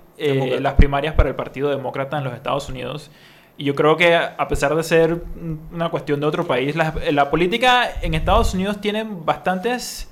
[0.60, 3.10] las primarias para el Partido Demócrata en los Estados Unidos.
[3.58, 5.24] Y yo creo que a pesar de ser
[5.72, 10.08] una cuestión de otro país, la, la política en Estados Unidos tiene bastantes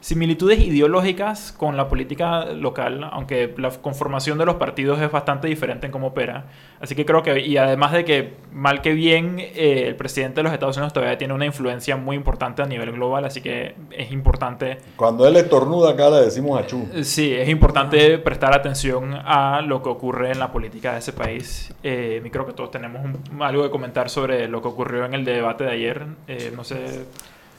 [0.00, 5.86] similitudes ideológicas con la política local, aunque la conformación de los partidos es bastante diferente
[5.86, 6.44] en cómo opera.
[6.80, 10.44] Así que creo que, y además de que mal que bien, eh, el presidente de
[10.44, 14.12] los Estados Unidos todavía tiene una influencia muy importante a nivel global, así que es
[14.12, 14.78] importante...
[14.96, 16.88] Cuando él estornuda acá le decimos a Chu.
[16.94, 21.12] Eh, sí, es importante prestar atención a lo que ocurre en la política de ese
[21.12, 21.74] país.
[21.82, 23.02] Eh, y creo que todos tenemos
[23.40, 26.06] algo que comentar sobre lo que ocurrió en el debate de ayer.
[26.28, 27.04] Eh, no sé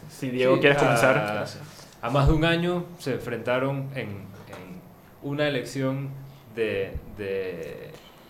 [0.10, 1.46] si Diego quieres comenzar
[2.02, 4.30] a más de un año se enfrentaron en,
[5.22, 6.10] una elección
[6.56, 6.94] de,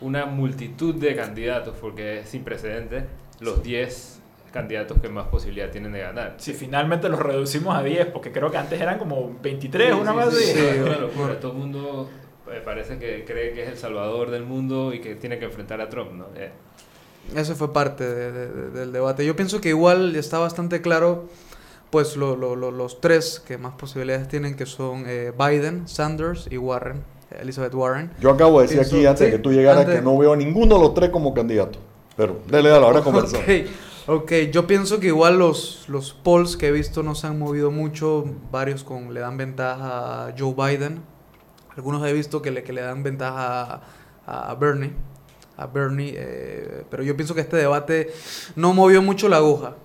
[0.02, 3.04] una multitud de candidatos, porque es sin precedentes,
[3.40, 4.20] los 10
[4.52, 6.36] candidatos que más posibilidad tienen de ganar.
[6.38, 10.34] Si finalmente los reducimos a 10, porque creo que antes eran como 23, una más
[10.34, 11.40] sí, sí, locura.
[11.40, 12.10] Todo el mundo
[12.52, 15.80] eh, parece que cree que es el salvador del mundo y que tiene que enfrentar
[15.82, 16.26] a Trump, ¿no?
[16.36, 16.52] Eh.
[17.36, 19.24] Eso fue parte del debate.
[19.24, 21.30] Yo pienso que igual está bastante claro
[21.89, 26.58] pues lo, lo, los tres que más posibilidades tienen, que son eh, Biden, Sanders y
[26.58, 27.04] Warren,
[27.39, 28.12] Elizabeth Warren.
[28.19, 30.75] Yo acabo de decir aquí, antes de que tú llegaras, que no veo a ninguno
[30.75, 31.80] de los tres como candidato.
[32.15, 33.43] Pero dale, dale, ahora conversamos.
[33.43, 33.69] Okay.
[34.08, 37.69] Ok, yo pienso que igual los, los polls que he visto no se han movido
[37.69, 41.04] mucho, varios con, le dan ventaja a Joe Biden,
[41.78, 43.84] algunos he visto que le, que le dan ventaja
[44.25, 44.93] a, a Bernie,
[45.58, 48.12] a Bernie eh, pero yo pienso que este debate
[48.56, 49.75] no movió mucho la aguja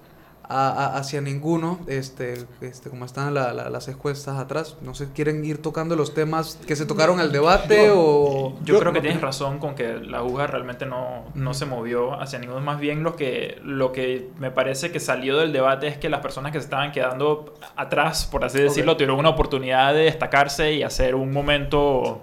[0.49, 4.77] hacia ninguno, este, este, como están las encuestas atrás.
[4.83, 8.55] No sé, ¿quieren ir tocando los temas que se tocaron al debate o...?
[8.65, 12.39] Yo, creo que tienes razón con que la aguja realmente no, no se movió hacia
[12.39, 12.61] ninguno.
[12.61, 16.21] Más bien lo que, lo que me parece que salió del debate es que las
[16.21, 20.83] personas que se estaban quedando atrás, por así decirlo, tuvieron una oportunidad de destacarse y
[20.83, 22.21] hacer un momento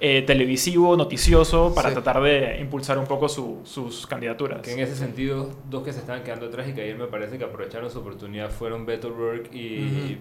[0.00, 4.62] eh, televisivo, noticioso, para tratar de impulsar un poco sus candidaturas.
[4.62, 7.36] Que en ese sentido, dos que se estaban quedando atrás y que ayer me parece
[7.36, 10.18] que aprovecharon su oportunidad fueron Beto O'Rourke y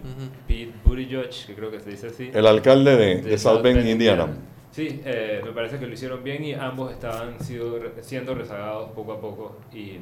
[0.47, 2.29] Pete Buttigieg, que creo que se dice así.
[2.33, 4.27] El alcalde de, South Bend, Indiana.
[4.71, 9.13] Sí, eh, me parece que lo hicieron bien y ambos estaban sido, siendo rezagados poco
[9.13, 9.97] a poco y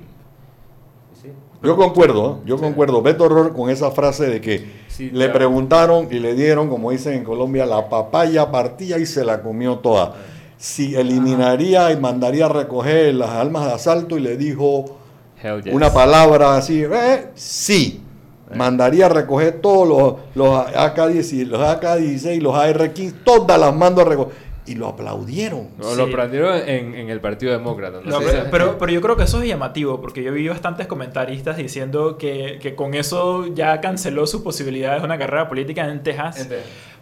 [1.64, 3.02] yo concuerdo, yo concuerdo.
[3.02, 4.66] Beto Horror con esa frase de que
[5.12, 9.42] le preguntaron y le dieron, como dicen en Colombia, la papaya partía y se la
[9.42, 10.16] comió toda.
[10.58, 14.98] Si eliminaría y mandaría a recoger las almas de asalto y le dijo
[15.72, 18.04] una palabra así, eh, sí.
[18.56, 24.06] Mandaría a recoger todos los, los AK-16, los AK-16, los AR-15, todas las mando a
[24.06, 25.70] recoger y lo aplaudieron.
[25.80, 28.00] Lo aplaudieron en, el Partido Demócrata.
[28.52, 32.60] pero, pero, yo creo que eso es llamativo, porque yo vi bastantes comentaristas diciendo que,
[32.62, 36.48] que con eso ya canceló su posibilidad de una carrera política en Texas.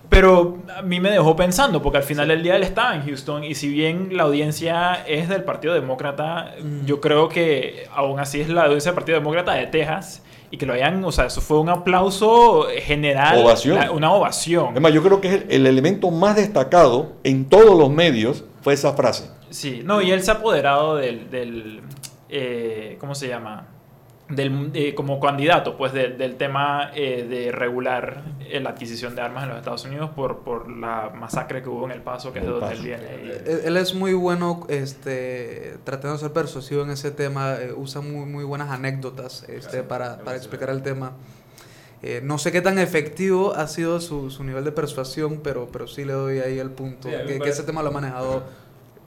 [0.10, 3.44] Pero a mí me dejó pensando, porque al final del día él estaba en Houston
[3.44, 6.86] y si bien la audiencia es del Partido Demócrata, mm.
[6.86, 10.66] yo creo que aún así es la audiencia del Partido Demócrata de Texas y que
[10.66, 13.46] lo hayan, o sea, eso fue un aplauso general,
[13.92, 14.76] una ovación.
[14.76, 18.94] Es más, yo creo que el, elemento más destacado en todos los medios fue esa
[18.94, 19.30] frase.
[19.50, 21.82] Sí, no, y él se ha apoderado del, del
[22.30, 23.68] eh, ¿cómo se llama?
[24.30, 29.50] Del, como candidato pues del tema eh, de regular eh, la adquisición de armas en
[29.50, 32.52] los Estados Unidos por, por la masacre que hubo en El Paso, que es de
[32.52, 33.04] donde él viene.
[33.66, 38.26] Él, es muy bueno este, tratando de ser persuasivo en ese tema, eh, usa muy,
[38.26, 41.14] muy buenas anécdotas este, para, para explicar el tema.
[42.24, 46.04] no sé qué tan efectivo ha sido su, su, nivel de persuasión, pero, pero sí
[46.04, 48.44] le doy ahí el punto, que, que, ese tema lo ha manejado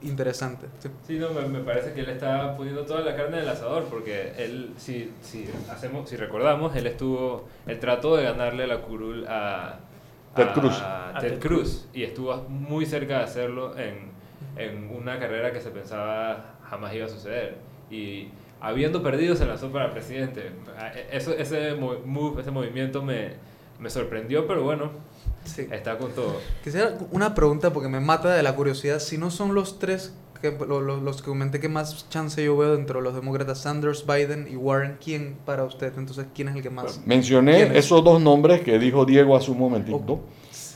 [0.03, 0.67] interesante.
[1.07, 4.33] Sí, no, me, parece que él está poniendo toda la carne en el asador, porque
[4.39, 9.81] él, si, si, hacemos, si recordamos, él estuvo, él trató de ganarle la curul a
[10.35, 10.83] Ted Cruz.
[11.21, 14.11] Ted Cruz y estuvo muy cerca de hacerlo en,
[14.57, 17.57] en una carrera que se pensaba jamás iba a suceder.
[17.91, 18.29] Y
[18.61, 20.53] habiendo perdido se lanzó para presidente.
[21.11, 23.33] Eso, ese, move, ese movimiento me,
[23.79, 24.91] me sorprendió, pero bueno,
[25.57, 26.37] Está con todo.
[26.63, 29.01] Quisiera una pregunta porque me mata de la curiosidad.
[29.01, 33.01] Si no son los tres que, los, que comenté que más chance yo veo dentro
[33.01, 35.93] de los demócratas, Sanders, Biden y Warren, ¿quién para usted?
[35.97, 37.01] Entonces, ¿quién es el que más?
[37.07, 40.21] Mencioné esos dos nombres que dijo Diego hace un momentito.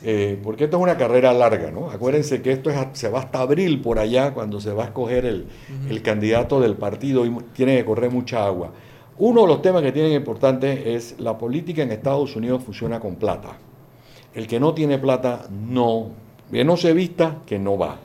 [0.04, 1.88] Eh, porque esto es una carrera larga, ¿no?
[1.88, 5.24] Acuérdense que esto es, se va hasta abril por allá cuando se va a escoger
[5.24, 5.46] el,
[5.88, 8.72] el candidato del partido y tiene que correr mucha agua.
[9.18, 13.14] Uno de los temas que tienen importantes es la política en Estados Unidos funciona con
[13.14, 13.56] plata.
[14.34, 16.10] El que no tiene plata, no,
[16.50, 17.98] que no se vista, que no va.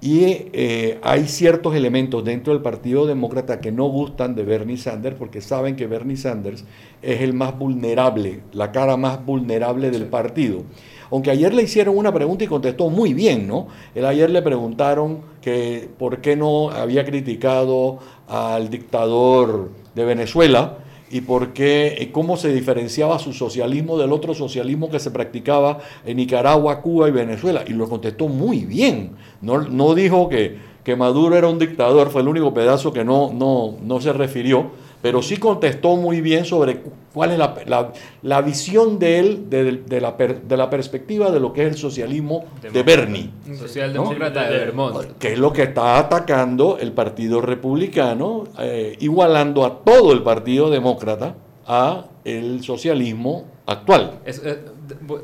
[0.00, 5.16] Y eh, hay ciertos elementos dentro del Partido Demócrata que no gustan de Bernie Sanders
[5.16, 6.64] porque saben que Bernie Sanders
[7.00, 10.64] es el más vulnerable, la cara más vulnerable del partido.
[11.10, 13.68] Aunque ayer le hicieron una pregunta y contestó muy bien, ¿no?
[13.94, 20.78] El ayer le preguntaron que por qué no había criticado al dictador de Venezuela
[21.10, 26.16] y por qué, cómo se diferenciaba su socialismo del otro socialismo que se practicaba en
[26.16, 27.64] Nicaragua, Cuba y Venezuela.
[27.66, 29.12] Y lo contestó muy bien.
[29.40, 33.32] No, no dijo que, que Maduro era un dictador, fue el único pedazo que no,
[33.32, 34.70] no, no se refirió
[35.06, 36.82] pero sí contestó muy bien sobre
[37.14, 37.92] cuál es la,
[38.22, 41.78] la, visión de él de, de, la de, la perspectiva de lo que es el
[41.78, 43.30] socialismo de Bernie.
[43.56, 45.16] Socialdemócrata de Vermont.
[45.16, 50.70] Que es lo que está atacando el Partido Republicano, eh, igualando a todo el Partido
[50.70, 51.36] Demócrata
[51.68, 54.18] a el socialismo actual.
[54.24, 54.58] Eh,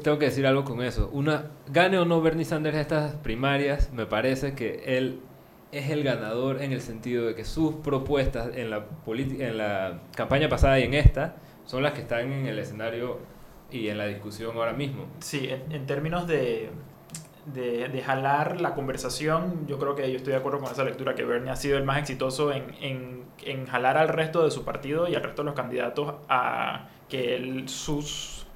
[0.00, 1.10] tengo que decir algo con eso.
[1.12, 5.18] Una, gane o no Bernie Sanders estas primarias, me parece que él
[5.72, 10.48] es el ganador en el sentido de que sus propuestas en la, en la campaña
[10.50, 13.18] pasada y en esta son las que están en el escenario
[13.70, 15.06] y en la discusión ahora mismo.
[15.20, 16.70] Sí, en, términos de,
[17.46, 21.24] de, jalar la conversación, yo creo que yo estoy de acuerdo con esa lectura, que
[21.24, 25.08] Bernie ha sido el más exitoso en, en, en jalar al resto de su partido
[25.08, 28.46] y al resto de los candidatos a que sus,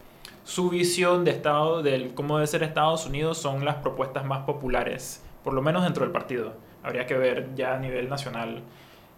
[0.44, 5.24] su visión de Estado, del cómo debe ser Estados Unidos, son las propuestas más populares,
[5.42, 8.62] por lo menos dentro del partido habría que ver ya a nivel nacional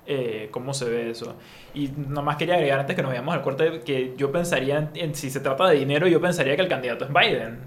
[0.06, 1.36] eh, cómo se ve eso.
[1.74, 5.14] Y nada más quería agregar antes que nos veamos al corte que yo pensaría, en,
[5.14, 7.58] si se trata de dinero, yo pensaría que el candidato es Biden,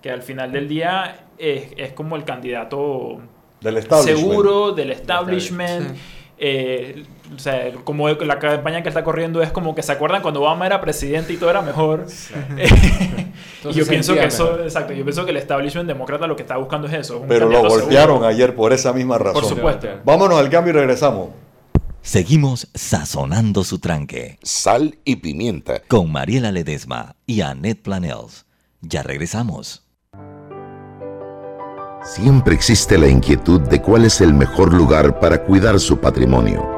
[0.00, 3.20] que al final del día es, es como el candidato
[3.60, 5.96] del seguro del establishment.
[6.38, 10.40] Eh, o sea, como la campaña que está corriendo es como que se acuerdan cuando
[10.42, 12.06] Obama era presidente y todo era mejor.
[13.64, 16.56] y yo pienso que eso, exacto, yo pienso que el establishment demócrata lo que está
[16.56, 17.24] buscando es eso.
[17.28, 19.42] Pero lo golpearon ayer por esa misma razón.
[19.42, 19.88] Por supuesto.
[20.04, 21.28] Vámonos al cambio y regresamos.
[22.00, 24.38] Seguimos sazonando su tranque.
[24.42, 25.82] Sal y pimienta.
[25.88, 28.46] Con Mariela Ledesma y Annette Planels.
[28.80, 29.82] Ya regresamos.
[32.04, 36.77] Siempre existe la inquietud de cuál es el mejor lugar para cuidar su patrimonio.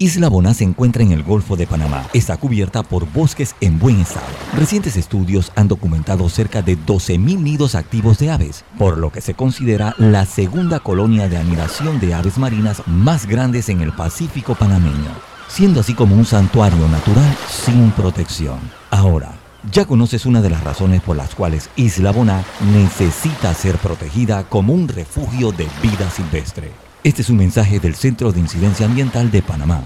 [0.00, 2.06] Isla Boná se encuentra en el Golfo de Panamá.
[2.12, 4.28] Está cubierta por bosques en buen estado.
[4.56, 9.34] Recientes estudios han documentado cerca de 12.000 nidos activos de aves, por lo que se
[9.34, 15.10] considera la segunda colonia de anidación de aves marinas más grandes en el Pacífico panameño,
[15.48, 18.60] siendo así como un santuario natural sin protección.
[18.90, 19.32] Ahora,
[19.72, 24.74] ya conoces una de las razones por las cuales Isla Boná necesita ser protegida como
[24.74, 26.87] un refugio de vida silvestre.
[27.04, 29.82] Este es un mensaje del Centro de Incidencia Ambiental de Panamá.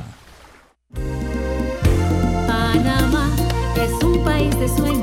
[2.47, 3.31] Panamá
[3.77, 5.02] es un país de sueños,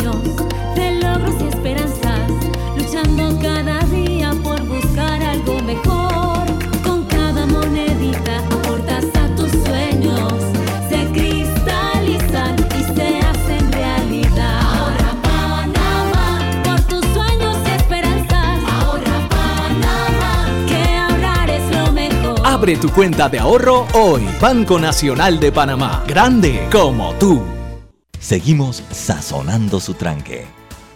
[22.60, 24.22] Abre tu cuenta de ahorro hoy.
[24.41, 26.04] Banco Nacional de Panamá.
[26.06, 27.41] Grande como tú.
[28.19, 30.43] Seguimos sazonando su tranque.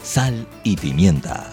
[0.02, 1.49] Sal y pimienta.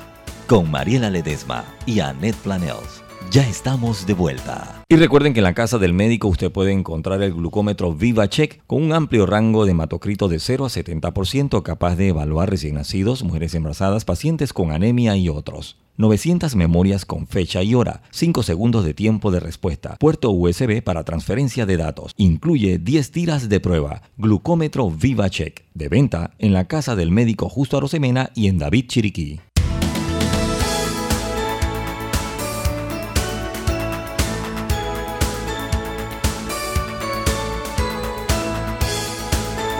[0.48, 3.04] Con Mariela Ledesma y Annette Planels.
[3.30, 4.82] Ya estamos de vuelta.
[4.88, 8.82] Y recuerden que en la casa del médico usted puede encontrar el glucómetro VivaCheck con
[8.82, 13.54] un amplio rango de hematocrito de 0 a 70% capaz de evaluar recién nacidos, mujeres
[13.54, 15.76] embarazadas, pacientes con anemia y otros.
[16.00, 21.04] 900 memorias con fecha y hora, 5 segundos de tiempo de respuesta, puerto USB para
[21.04, 26.96] transferencia de datos, incluye 10 tiras de prueba, glucómetro VivaCheck, de venta en la casa
[26.96, 29.40] del médico Justo Arosemena y en David Chiriquí.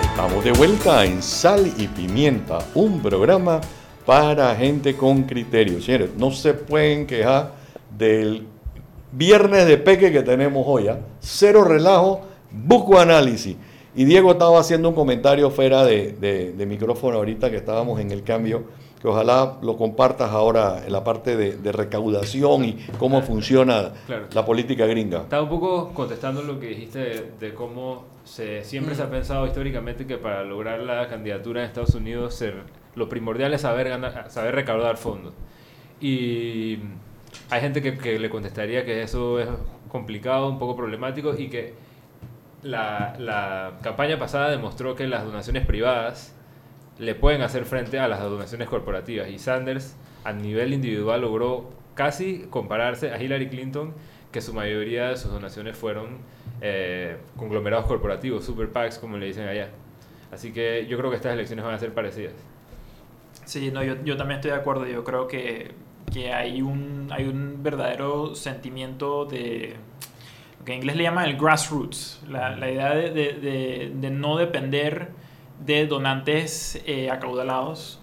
[0.02, 3.62] Estamos de vuelta en Sal y Pimienta, un programa
[4.14, 5.80] para gente con criterio.
[5.80, 7.52] Señores, no se pueden quejar
[7.96, 8.44] del
[9.12, 10.88] viernes de peque que tenemos hoy.
[10.88, 10.98] ¿ah?
[11.20, 13.54] Cero relajo, buco análisis.
[13.94, 18.10] Y Diego estaba haciendo un comentario fuera de, de- de micrófono ahorita que estábamos en
[18.10, 18.64] el cambio,
[19.00, 24.26] que ojalá lo compartas ahora en la parte de, de recaudación y cómo funciona Claro.
[24.32, 25.18] la política gringa.
[25.18, 29.46] Estaba un poco contestando lo que dijiste de, de cómo se, siempre se ha pensado
[29.46, 32.54] históricamente que para lograr la candidatura en Estados Unidos ser,
[32.94, 33.88] lo primordial es saber,
[34.28, 35.34] saber recaudar fondos.
[36.00, 36.78] Y
[37.50, 39.48] hay gente que, que le contestaría que eso es
[39.88, 41.74] complicado, un poco problemático y que
[42.62, 46.34] la, la campaña pasada demostró que las donaciones privadas
[46.98, 49.28] le pueden hacer frente a las donaciones corporativas.
[49.28, 53.94] Y Sanders, a nivel individual, logró casi compararse a Hillary Clinton,
[54.32, 56.18] que su mayoría de sus donaciones fueron
[56.60, 59.70] eh, conglomerados corporativos, super PACs, como le dicen allá.
[60.30, 62.34] Así que yo creo que estas elecciones van a ser parecidas.
[63.50, 64.86] Sí, no, yo, yo también estoy de acuerdo.
[64.86, 65.72] Yo creo que,
[66.12, 69.74] que hay, un, hay un verdadero sentimiento de
[70.60, 74.36] lo que en inglés le llaman el grassroots, la, la idea de, de, de, no
[74.36, 75.08] depender
[75.66, 78.00] de donantes eh, acaudalados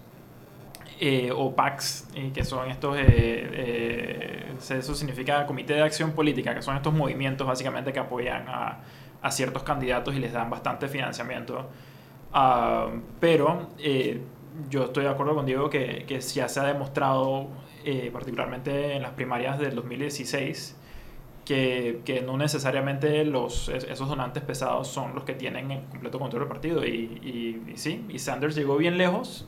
[1.00, 6.76] eh, o PACs, eh, que son estos, eso significa Comité de Acción Política, que son
[6.76, 8.80] estos movimientos básicamente que apoyan a,
[9.22, 11.70] a ciertos candidatos y les dan bastante financiamiento.
[12.34, 13.68] Uh, pero
[14.70, 17.48] yo estoy de acuerdo con Diego que, que ya se ha demostrado,
[18.12, 20.76] particularmente en las primarias del 2016,
[21.48, 26.42] que, que, no necesariamente los, esos donantes pesados son los que tienen el completo control
[26.42, 26.84] del partido.
[26.84, 29.46] Y, y, sí, y Sanders llegó bien lejos.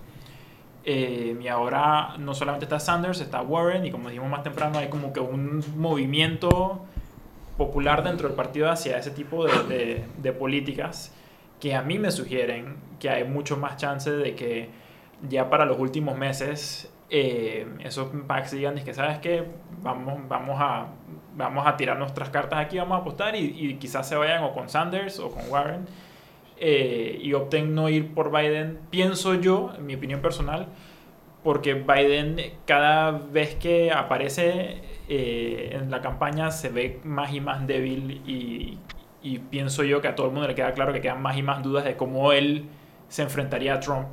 [0.84, 4.88] Eh, y ahora no solamente está Sanders, está Warren, y como dijimos más temprano, hay
[4.88, 6.86] como que un movimiento
[7.58, 11.12] popular dentro del partido hacia ese tipo de, de, de políticas
[11.60, 14.70] que a mí me sugieren que hay mucho más chance de que
[15.28, 19.44] ya para los últimos meses eh, esos packs digan que sabes que
[19.82, 20.86] vamos, vamos, a,
[21.36, 24.52] vamos a tirar nuestras cartas aquí, vamos a apostar y, y quizás se vayan o
[24.52, 25.86] con Sanders o con Warren
[26.62, 30.68] eh, y opten no ir por Biden, pienso yo, en mi opinión personal,
[31.42, 37.66] porque Biden cada vez que aparece eh, en la campaña se ve más y más
[37.66, 38.78] débil y,
[39.22, 41.42] y pienso yo que a todo el mundo le queda claro que quedan más y
[41.42, 42.68] más dudas de cómo él
[43.08, 44.08] se enfrentaría a Trump,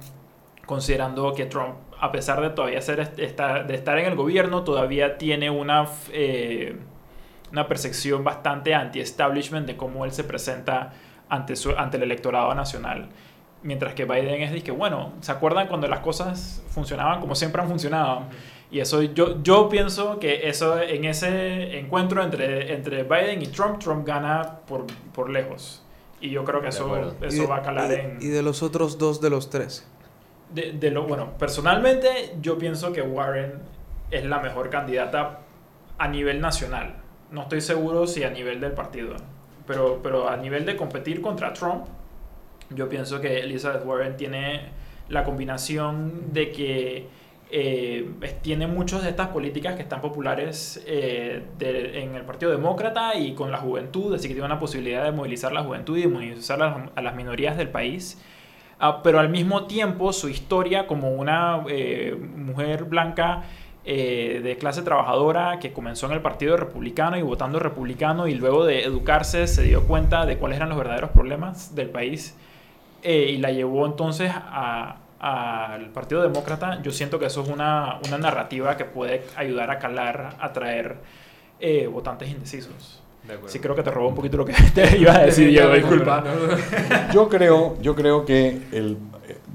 [0.68, 5.50] considerando que Trump a pesar de todavía ser, de estar en el gobierno, todavía tiene
[5.50, 6.78] una, eh,
[7.52, 10.94] una percepción bastante anti-establishment de cómo él se presenta
[11.30, 13.10] ante, su, ante el electorado nacional.
[13.64, 17.62] Mientras que Biden es de que, bueno, ¿se acuerdan cuando las cosas funcionaban como siempre
[17.62, 18.24] han funcionado?
[18.70, 23.80] Y eso yo, yo pienso que eso en ese encuentro entre, entre Biden y Trump,
[23.80, 25.84] Trump gana por, por lejos.
[26.22, 28.18] Y yo creo que eso, eso va a calar en...
[28.22, 29.88] ¿Y de los otros dos de los tres?
[30.54, 33.54] De, de, lo bueno, personalmente yo pienso que Warren
[34.12, 35.40] es la mejor candidata
[35.98, 36.96] a nivel nacional.
[37.32, 39.16] No estoy seguro si a nivel del partido,
[39.66, 41.86] pero, pero a nivel de competir contra Trump,
[42.70, 44.70] yo pienso que Elizabeth Warren tiene
[45.10, 47.08] la combinación de que
[47.50, 48.10] eh,
[48.42, 53.52] tiene muchas de estas políticas que están populares eh, en el Partido Demócrata y con
[53.52, 57.02] la juventud, así que tiene una posibilidad de movilizar la juventud y movilizar a, a
[57.02, 58.22] las minorías del país.
[58.80, 63.44] Uh, pero al mismo tiempo su historia como una eh, mujer blanca
[63.86, 68.66] eh, de clase trabajadora que comenzó en el Partido Republicano y votando republicano y luego
[68.66, 72.36] de educarse se dio cuenta de cuáles eran los verdaderos problemas del país
[73.02, 74.32] eh, y la llevó entonces
[75.20, 76.80] al Partido Demócrata.
[76.84, 80.98] Yo siento que eso es una, una narrativa que puede ayudar a calar, a atraer
[81.92, 83.02] votantes indecisos.
[83.48, 86.24] Sí, creo que te robó un poquito lo que te iba a decir, Diego, disculpa.
[87.14, 88.98] Yo creo, yo creo que el,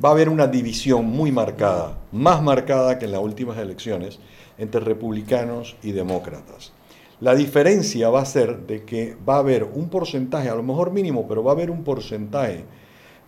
[0.02, 4.18] va a haber una división muy marcada, más marcada que en las últimas elecciones,
[4.58, 6.72] entre republicanos y demócratas.
[7.20, 10.90] La diferencia va a ser de que va a haber un porcentaje, a lo mejor
[10.90, 12.64] mínimo, pero va a haber un porcentaje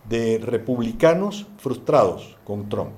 [0.09, 2.91] de republicanos frustrados con Trump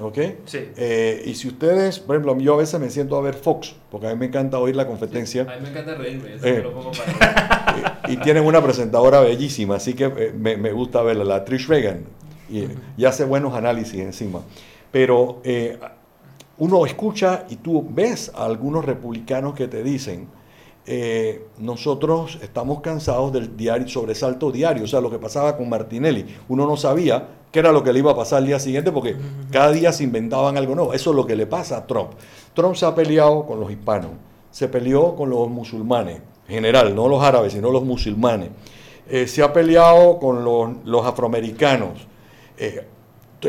[0.00, 0.18] ¿Ok?
[0.44, 0.70] Sí.
[0.76, 4.06] Eh, y si ustedes, por ejemplo, yo a veces me siento a ver Fox, porque
[4.06, 5.42] a mí me encanta oír la competencia.
[5.42, 8.00] a mí me encanta reírme, así eh, lo pongo para...
[8.08, 11.66] y, y, tienen una presentadora bellísima, así que eh, me, me, gusta verla, la Trish
[11.66, 12.04] Reagan,
[12.48, 12.64] y,
[12.96, 14.42] y hace buenos análisis encima.
[14.92, 15.78] Pero eh,
[16.58, 20.28] uno escucha y tú ves a algunos republicanos que te dicen,
[20.90, 26.24] eh, nosotros estamos cansados del diario, sobresalto diario, o sea, lo que pasaba con Martinelli.
[26.48, 29.14] Uno no sabía qué era lo que le iba a pasar al día siguiente porque
[29.52, 30.94] cada día se inventaban algo nuevo.
[30.94, 32.12] Eso es lo que le pasa a Trump.
[32.54, 34.12] Trump se ha peleado con los hispanos,
[34.50, 38.48] se peleó con los musulmanes, en general, no los árabes, sino los musulmanes.
[39.10, 42.06] Eh, se ha peleado con los, los afroamericanos.
[42.56, 42.82] Eh,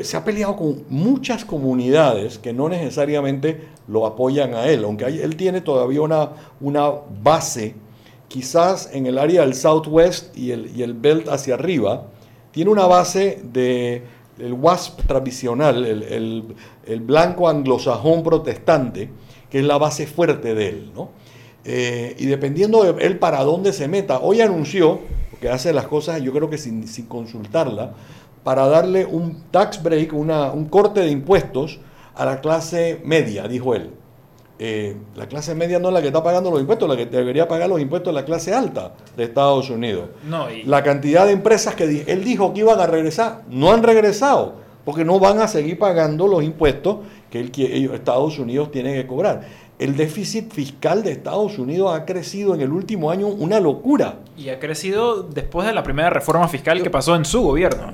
[0.01, 5.35] se ha peleado con muchas comunidades que no necesariamente lo apoyan a él, aunque él
[5.35, 6.29] tiene todavía una,
[6.61, 6.91] una
[7.23, 7.75] base,
[8.27, 12.05] quizás en el área del Southwest y el, y el Belt hacia arriba,
[12.51, 14.03] tiene una base de
[14.37, 16.43] WASP tradicional, el, el,
[16.85, 19.09] el blanco anglosajón protestante,
[19.49, 20.91] que es la base fuerte de él.
[20.95, 21.09] ¿no?
[21.65, 24.99] Eh, y dependiendo de él para dónde se meta, hoy anunció,
[25.31, 27.93] porque hace las cosas yo creo que sin, sin consultarla,
[28.43, 31.79] para darle un tax break, una, un corte de impuestos
[32.15, 33.91] a la clase media, dijo él.
[34.61, 37.47] Eh, la clase media no es la que está pagando los impuestos, la que debería
[37.47, 40.09] pagar los impuestos es la clase alta de Estados Unidos.
[40.27, 40.63] No, y...
[40.63, 45.05] La cantidad de empresas que él dijo que iban a regresar, no han regresado, porque
[45.05, 46.97] no van a seguir pagando los impuestos
[47.29, 49.43] que él, Estados Unidos tiene que cobrar.
[49.79, 54.19] El déficit fiscal de Estados Unidos ha crecido en el último año una locura.
[54.37, 57.93] Y ha crecido después de la primera reforma fiscal que pasó en su gobierno.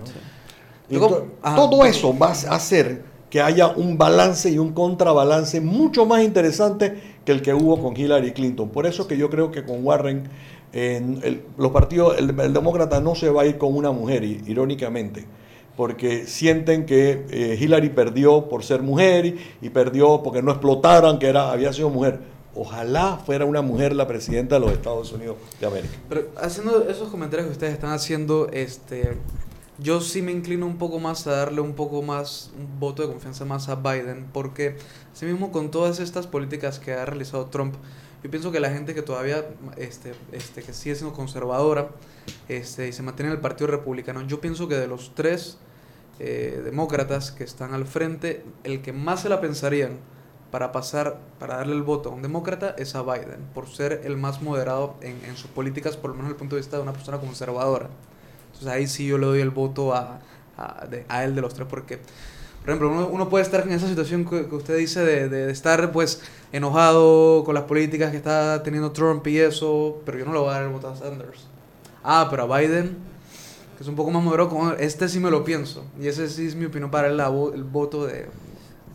[1.55, 7.15] todo eso va a hacer que haya un balance y un contrabalance mucho más interesante
[7.23, 8.69] que el que hubo con Hillary Clinton.
[8.69, 10.29] Por eso que yo creo que con Warren
[11.57, 15.25] los partidos, el, demócrata no se va a ir con una mujer, irónicamente
[15.75, 21.27] porque sienten que eh, Hillary perdió por ser mujer y, perdió porque no explotaron que
[21.27, 22.19] era, había sido mujer.
[22.55, 25.93] Ojalá fuera una mujer la presidenta de los Estados Unidos de América.
[26.07, 29.17] Pero haciendo esos comentarios que ustedes están haciendo, este,
[29.77, 33.09] yo sí me inclino un poco más a darle un poco más, un voto de
[33.09, 34.77] confianza más a Biden, porque
[35.11, 37.75] así mismo con todas estas políticas que ha realizado Trump,
[38.23, 39.45] yo pienso que la gente que todavía,
[39.75, 41.89] este, este, que sigue siendo conservadora,
[42.47, 45.57] este, y se mantiene en el Partido Republicano, yo pienso que de los tres
[46.19, 49.99] eh, demócratas que están al frente, el que más se la pensarían
[50.49, 54.15] para pasar, para darle el voto a un demócrata es a Biden, por ser el
[54.15, 56.83] más moderado en, en sus políticas, por lo menos desde el punto de vista de
[56.83, 57.89] una persona conservadora.
[58.45, 60.21] Entonces ahí sí yo le doy el voto a,
[60.57, 61.99] a, a él de los tres, porque,
[62.61, 65.51] por ejemplo, uno, uno, puede estar en esa situación que, que usted dice de, de,
[65.51, 66.21] estar pues
[66.53, 70.49] enojado con las políticas que está teniendo Trump y eso, pero yo no le voy
[70.49, 71.47] a dar el voto a Sanders.
[72.01, 73.14] Ah, pero a Biden
[73.75, 75.83] que es un poco más moderado, este sí me lo pienso.
[75.99, 78.27] Y ese sí es mi opinión para el, el voto de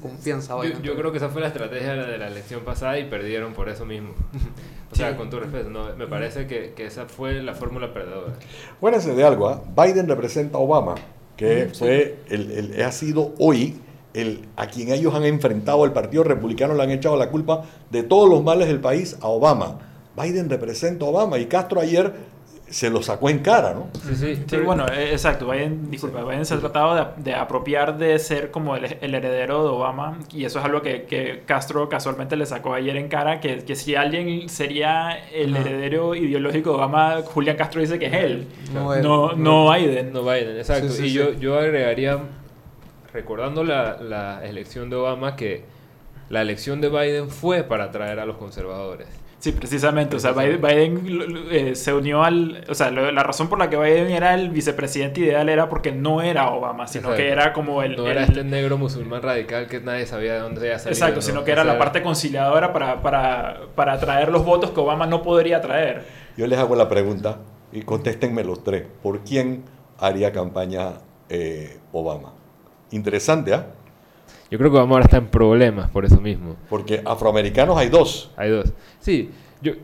[0.01, 0.57] confianza.
[0.65, 3.69] Yo, yo, creo que esa fue la estrategia de la elección pasada y perdieron por
[3.69, 4.15] eso mismo.
[4.93, 8.35] o sea, con tu respeto, no, me parece que, que, esa fue la fórmula perdedora.
[8.77, 9.57] Acuérdense de algo, ¿eh?
[9.77, 10.95] Biden representa a Obama,
[11.37, 13.81] que fue el, el, ha sido hoy
[14.15, 18.03] el, a quien ellos han enfrentado, el Partido Republicano le han echado la culpa de
[18.03, 19.79] todos los males del país a Obama.
[20.21, 22.13] Biden representa a Obama y Castro ayer
[22.71, 23.89] se lo sacó en cara, ¿no?
[24.01, 25.51] Sí, sí, sí bueno, eh, exacto.
[25.51, 29.65] Biden, disculpa, Biden se ha tratado de, de, apropiar de ser como el, el, heredero
[29.65, 33.41] de Obama y eso es algo que, que, Castro casualmente le sacó ayer en cara,
[33.41, 38.15] que, que si alguien sería el heredero ideológico de Obama, Julián Castro dice que es
[38.15, 40.13] él, no, no, no, Biden.
[40.13, 40.93] No Biden, exacto.
[41.03, 42.19] y yo, yo agregaría,
[43.13, 45.65] recordando la, la elección de Obama, que
[46.29, 49.09] la elección de Biden fue para atraer a los conservadores.
[49.41, 50.17] Sí, precisamente.
[50.17, 52.63] O sea, Biden, eh, se unió al.
[52.69, 56.21] O sea, la razón por la que Biden era el vicepresidente ideal era porque no
[56.21, 57.97] era Obama, sino que era como el.
[57.97, 60.93] No era este negro musulmán radical que nadie sabía de dónde había salido.
[60.93, 65.07] Exacto, sino que era la parte conciliadora para, para, para traer los votos que Obama
[65.07, 66.05] no podría traer.
[66.37, 67.39] Yo les hago la pregunta
[67.73, 68.85] y contéstenme los tres.
[69.03, 69.65] ¿Por quién
[69.99, 70.99] haría campaña
[71.31, 72.35] eh, Obama?
[72.91, 73.69] Interesante, ¿ah?
[74.51, 76.57] Yo creo que vamos ahora está en problemas por eso mismo.
[76.69, 78.31] Porque afroamericanos hay dos.
[78.37, 78.73] Hay dos.
[78.99, 79.31] Sí,
[79.63, 79.75] yo,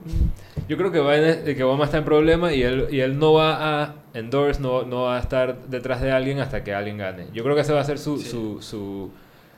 [0.68, 3.82] yo creo que, Biden, que Obama está en problemas y él, y él no va
[3.82, 7.26] a endorse, no, no va a estar detrás de alguien hasta que alguien gane.
[7.32, 9.10] Yo creo que esa va a ser su, su, su,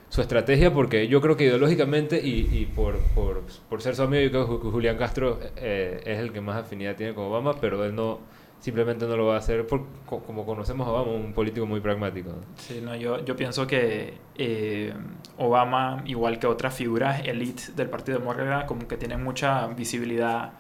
[0.09, 4.23] su, estrategia porque yo creo que ideológicamente y, y por, por, por, ser su amigo,
[4.25, 7.85] yo creo que Julián Castro eh, es el que más afinidad tiene con Obama, pero
[7.85, 8.19] él no
[8.61, 12.31] simplemente no lo va a hacer por, como conocemos a Obama, un político muy pragmático.
[12.57, 14.93] Sí, no, yo, yo pienso que eh,
[15.37, 20.53] Obama, igual que otras figuras elite del Partido Demócrata, como que tienen mucha visibilidad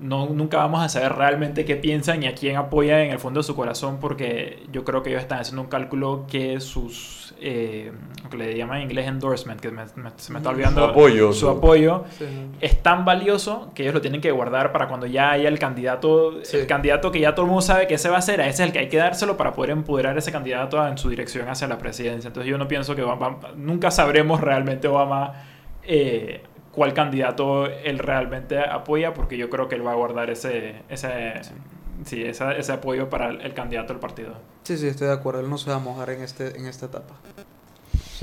[0.00, 3.40] no, nunca vamos a saber realmente qué piensan y a quién apoya en el fondo
[3.40, 7.92] de su corazón porque yo creo que ellos están haciendo un cálculo que sus, eh,
[8.22, 9.70] lo que le llaman en inglés endorsement, que
[10.16, 12.04] se me está olvidando su apoyo, su apoyo
[12.60, 16.40] es tan valioso que ellos lo tienen que guardar para cuando ya haya el candidato,
[16.40, 18.62] el candidato que ya todo el mundo sabe que ese va a ser, a ese
[18.62, 21.48] es el que hay que dárselo para poder empoderar a ese candidato en su dirección
[21.48, 22.28] hacia la presidencia.
[22.28, 23.04] Entonces yo no pienso que
[23.56, 25.32] nunca sabremos realmente Obama...
[25.82, 30.82] Eh, cuál candidato él realmente apoya, porque yo creo que él va a guardar ese,
[30.88, 31.52] ese, sí.
[32.04, 34.34] Ese, apoyo para el, candidato del partido.
[34.64, 35.40] Sí, sí, estoy de acuerdo.
[35.40, 37.14] Él no se va a mojar en, este, en esta etapa.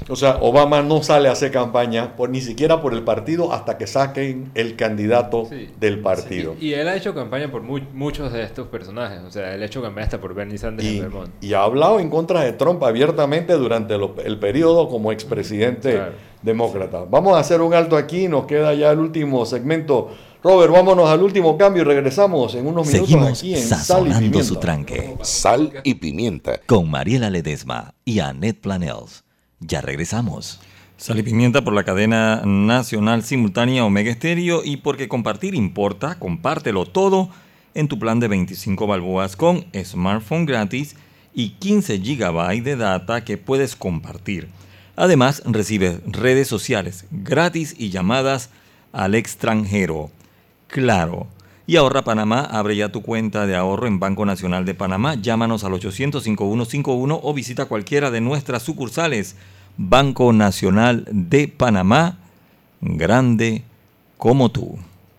[0.09, 3.77] O sea, Obama no sale a hacer campaña por, ni siquiera por el partido hasta
[3.77, 5.49] que saquen el candidato
[5.79, 6.55] del partido.
[6.59, 9.21] Y, él ha hecho campaña por muchos de estos personajes.
[9.23, 11.29] O sea, él ha hecho campaña hasta por Bernie Sanders y, en Vermont.
[11.41, 16.01] Y ha hablado en contra de Trump abiertamente durante el periodo como expresidente
[16.41, 17.05] demócrata.
[17.09, 18.27] Vamos a hacer un alto aquí.
[18.27, 20.09] Nos queda ya el último segmento.
[20.43, 24.13] Robert, vámonos al último cambio y regresamos en unos minutos Seguimos aquí en Sal y
[24.13, 24.43] Pimienta.
[24.43, 25.17] su tranque.
[25.23, 26.59] Sal y Pimienta.
[26.65, 29.23] Con Mariela Ledesma y Annette Planels.
[29.59, 30.59] Ya regresamos.
[30.97, 36.85] Sal y pimienta por la cadena nacional simultánea Omega Estéreo y porque compartir importa, compártelo
[36.85, 37.29] todo
[37.75, 40.95] en tu plan de 25 balboas con smartphone gratis
[41.35, 44.49] y 15 GB de data que puedes compartir.
[44.95, 48.49] Además, recibes redes sociales gratis y llamadas
[48.91, 50.09] al extranjero.
[50.67, 51.27] Claro.
[51.65, 55.15] Y Ahorra Panamá, abre ya tu cuenta de ahorro en Banco Nacional de Panamá.
[55.15, 59.35] Llámanos al 800-5151 o visita cualquiera de nuestras sucursales.
[59.75, 62.19] Banco Nacional de Panamá,
[62.79, 63.63] grande
[64.17, 64.77] como tú.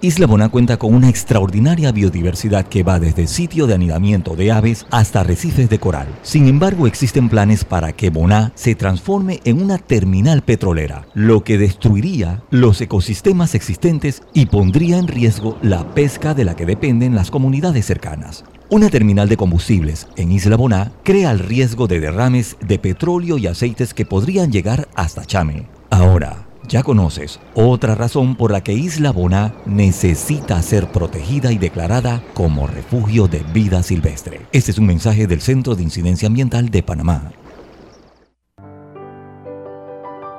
[0.00, 4.86] Isla Boná cuenta con una extraordinaria biodiversidad que va desde sitio de anidamiento de aves
[4.90, 6.08] hasta arrecifes de coral.
[6.22, 11.58] Sin embargo, existen planes para que Boná se transforme en una terminal petrolera, lo que
[11.58, 17.30] destruiría los ecosistemas existentes y pondría en riesgo la pesca de la que dependen las
[17.30, 18.44] comunidades cercanas.
[18.70, 23.46] Una terminal de combustibles en Isla Boná crea el riesgo de derrames de petróleo y
[23.46, 25.66] aceites que podrían llegar hasta Chame.
[25.90, 32.22] Ahora, ya conoces otra razón por la que Isla Boná necesita ser protegida y declarada
[32.34, 34.46] como refugio de vida silvestre.
[34.52, 37.32] Este es un mensaje del Centro de Incidencia Ambiental de Panamá.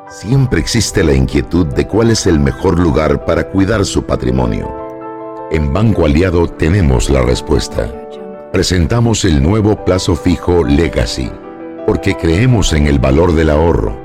[0.09, 4.73] Siempre existe la inquietud de cuál es el mejor lugar para cuidar su patrimonio.
[5.51, 7.91] En Banco Aliado tenemos la respuesta.
[8.51, 11.29] Presentamos el nuevo plazo fijo Legacy,
[11.85, 14.04] porque creemos en el valor del ahorro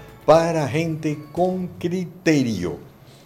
[0.25, 2.77] para gente con criterio.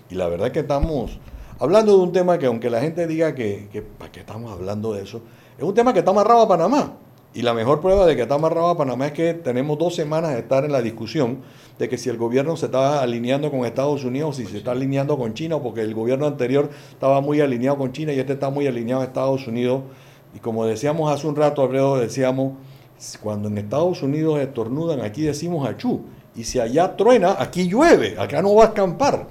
[0.09, 1.19] Y la verdad que estamos
[1.59, 5.03] hablando de un tema que aunque la gente diga que, ¿para qué estamos hablando de
[5.03, 5.21] eso?
[5.57, 6.97] Es un tema que está amarrado a Panamá.
[7.33, 10.31] Y la mejor prueba de que está amarrado a Panamá es que tenemos dos semanas
[10.31, 11.39] de estar en la discusión
[11.77, 15.17] de que si el gobierno se está alineando con Estados Unidos, si se está alineando
[15.17, 18.67] con China, porque el gobierno anterior estaba muy alineado con China y este está muy
[18.67, 19.81] alineado a Estados Unidos.
[20.33, 22.53] Y como decíamos hace un rato, Alfredo, decíamos,
[23.21, 26.03] cuando en Estados Unidos estornudan, aquí decimos achú.
[26.35, 29.27] Y si allá truena, aquí llueve, acá no va a escampar.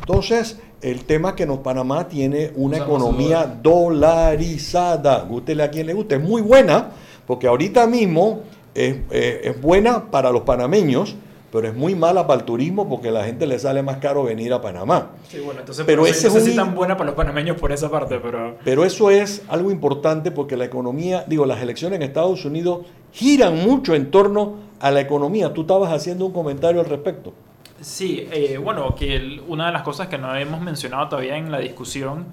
[0.00, 6.16] Entonces, el tema que nos Panamá tiene una economía dolarizada, gústele a quien le guste,
[6.16, 6.90] es muy buena,
[7.26, 8.40] porque ahorita mismo
[8.74, 11.16] es, eh, es buena para los panameños,
[11.50, 14.24] pero es muy mala para el turismo porque a la gente le sale más caro
[14.24, 15.12] venir a Panamá.
[15.28, 17.90] Sí, bueno, entonces pero eso no sé si tan buena para los panameños por esa
[17.90, 18.56] parte, pero...
[18.64, 23.56] Pero eso es algo importante porque la economía, digo, las elecciones en Estados Unidos giran
[23.64, 25.52] mucho en torno a la economía.
[25.52, 27.34] Tú estabas haciendo un comentario al respecto.
[27.80, 31.58] Sí, eh, bueno, que una de las cosas que no hemos mencionado todavía en la
[31.58, 32.26] discusión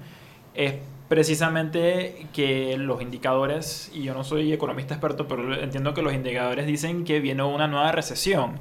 [0.54, 0.74] es
[1.08, 6.66] precisamente que los indicadores, y yo no soy economista experto, pero entiendo que los indicadores
[6.66, 8.58] dicen que viene una nueva recesión.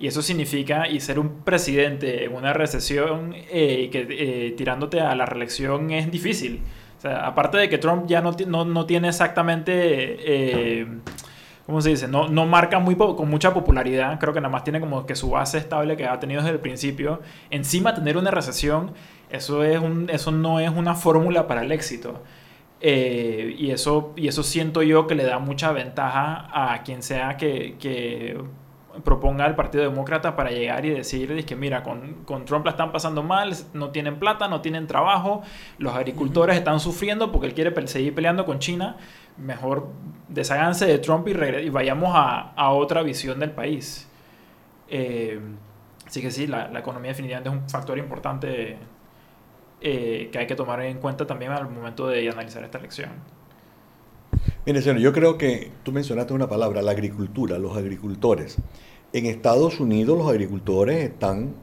[0.00, 5.14] Y eso significa, y ser un presidente en una recesión eh, que eh, tirándote a
[5.16, 6.60] la reelección es difícil.
[6.98, 10.86] O sea, aparte de que Trump ya no, no, no tiene exactamente, eh,
[11.68, 12.08] ¿cómo se dice?
[12.08, 14.18] No, no marca muy con mucha popularidad.
[14.18, 16.60] Creo que nada más tiene como que su base estable que ha tenido desde el
[16.60, 17.20] principio.
[17.50, 18.92] Encima tener una recesión,
[19.28, 22.22] eso, es un, eso no es una fórmula para el éxito.
[22.80, 27.76] y, eso, y eso siento yo que le da mucha ventaja a quien sea que,
[27.78, 28.40] que
[29.04, 32.92] proponga al Partido Demócrata para llegar y decir que mira, con, con, Trump la están
[32.92, 35.42] pasando mal, no tienen plata, no tienen trabajo,
[35.78, 38.96] los agricultores están sufriendo porque él quiere seguir peleando con China,
[39.36, 39.88] mejor
[40.28, 44.08] desháganse de Trump y, y vayamos a, a, otra visión del país.
[44.88, 45.40] Eh,
[46.06, 48.78] así que sí, la, la, economía definitivamente es un factor importante
[49.80, 53.10] eh, que hay que tomar en cuenta también al momento de analizar esta elección.
[54.66, 58.56] Mire, señor, yo creo que tú mencionaste una palabra, la agricultura, los agricultores.
[59.12, 61.54] En Estados Unidos los agricultores están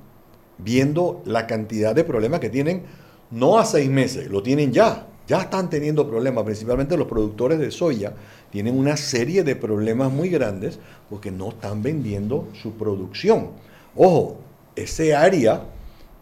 [0.57, 2.83] viendo la cantidad de problemas que tienen,
[3.29, 5.07] no a seis meses, lo tienen ya.
[5.27, 8.13] Ya están teniendo problemas, principalmente los productores de soya
[8.51, 10.79] tienen una serie de problemas muy grandes
[11.09, 13.49] porque no están vendiendo su producción.
[13.95, 14.37] Ojo,
[14.75, 15.63] ese área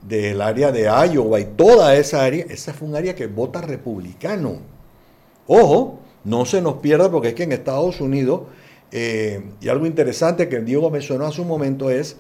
[0.02, 4.58] del área de Iowa y toda esa área, esa fue un área que vota republicano.
[5.48, 8.42] Ojo, no se nos pierda porque es que en Estados Unidos,
[8.92, 12.18] eh, y algo interesante que Diego mencionó hace un momento es,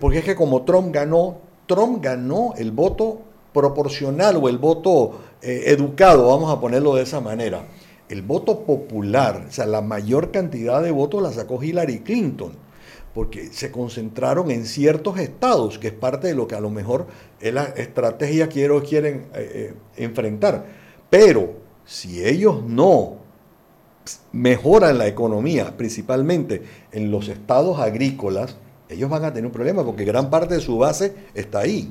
[0.00, 3.20] porque es que como Trump ganó, Trump ganó el voto
[3.52, 7.62] proporcional o el voto eh, educado, vamos a ponerlo de esa manera.
[8.08, 12.52] El voto popular, o sea, la mayor cantidad de votos la sacó Hillary Clinton,
[13.14, 17.06] porque se concentraron en ciertos estados, que es parte de lo que a lo mejor
[17.40, 20.64] es la estrategia que quieren eh, enfrentar.
[21.10, 23.16] Pero si ellos no
[24.30, 26.62] mejoran la economía, principalmente
[26.92, 28.58] en los estados agrícolas,
[28.90, 31.90] ellos van a tener un problema porque gran parte de su base está ahí.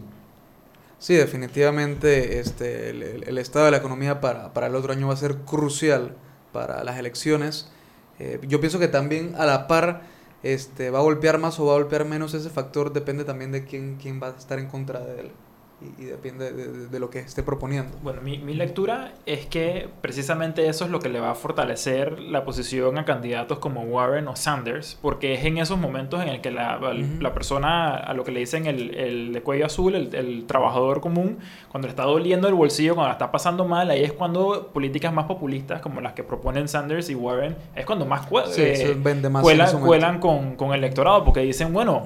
[1.00, 5.38] Sí, definitivamente este, el, estado de la economía para, el otro año va a ser
[5.38, 6.16] crucial
[6.54, 7.72] para las elecciones.
[8.20, 10.04] Eh, yo pienso que también a la par
[10.44, 13.66] este, va a golpear más o va a golpear menos ese factor, depende también de
[13.66, 15.32] quién, quién va a estar en contra de él
[15.80, 17.96] y, depende de, lo que esté proponiendo.
[18.02, 22.20] Bueno, mi, mi, lectura es que precisamente eso es lo que le va a fortalecer
[22.20, 26.42] la posición a candidatos como Warren o Sanders, porque es en esos momentos en el
[26.42, 26.80] que la,
[27.20, 31.00] la persona, a lo que le dicen el, el de cuello azul, el, el, trabajador
[31.00, 31.38] común,
[31.70, 35.14] cuando le está doliendo el bolsillo, cuando la está pasando mal, ahí es cuando políticas
[35.14, 38.98] más populistas como las que proponen Sanders y Warren, es cuando más, eh,
[39.30, 42.06] más cuelan, cuelan con, con, el electorado, porque dicen, bueno,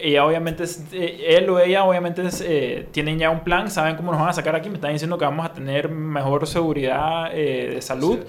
[0.00, 4.20] ella obviamente, eh, él o ella obviamente eh, tienen ya un plan, saben cómo nos
[4.20, 7.82] van a sacar aquí, me están diciendo que vamos a tener mejor seguridad eh, de
[7.82, 8.20] salud.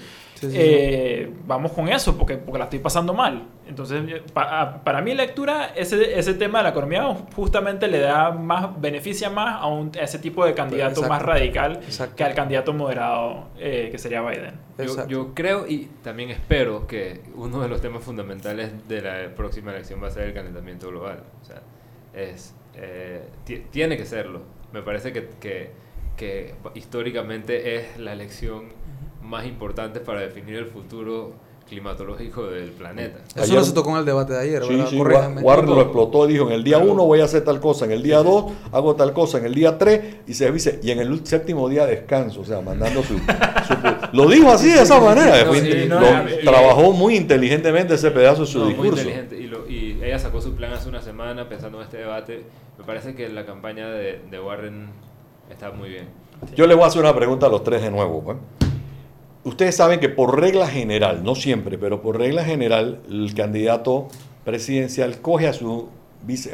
[1.46, 3.46] Vamos con eso, porque, porque la estoy pasando mal.
[3.66, 9.30] Entonces, para mi lectura, ese, ese tema de la economía justamente le da más, beneficia
[9.30, 11.80] más a, un, ese tipo de candidato más radical
[12.16, 14.54] que al candidato moderado que sería Biden.
[14.78, 19.72] Yo, yo, creo y también espero que uno de los temas fundamentales de la próxima
[19.72, 21.22] elección va a ser el calentamiento global.
[21.42, 21.62] O sea,
[22.14, 22.54] es,
[23.70, 25.70] tiene que serlo me parece que, que,
[26.16, 28.68] que históricamente es la elección
[29.30, 31.32] más importante para definir el futuro
[31.68, 33.20] climatológico del planeta.
[33.36, 36.32] Eso no se tocó en el debate de ayer, sí, Sí, Warren lo explotó y
[36.32, 38.96] dijo, en el día 1 voy a hacer tal cosa, en el día 2 hago
[38.96, 42.40] tal cosa, en el día 3 y se dice, y en el séptimo día descanso,
[42.40, 43.14] o sea, mandando su...
[44.12, 45.46] lo dijo así de esa manera,
[46.42, 49.04] trabajó muy inteligentemente ese pedazo de su discurso.
[49.04, 49.38] Muy inteligente.
[49.68, 52.42] Y, y, ella sacó su plan hace una semana pensando en este debate.
[52.78, 54.88] Me parece que la campaña de, de Warren
[55.48, 56.08] está muy bien.
[56.56, 58.22] Yo le voy a hacer una pregunta a los tres de nuevo.
[58.24, 58.38] Pues
[59.44, 64.08] ustedes saben que por regla general, no siempre, pero por regla general, el candidato
[64.44, 65.88] presidencial coge a su,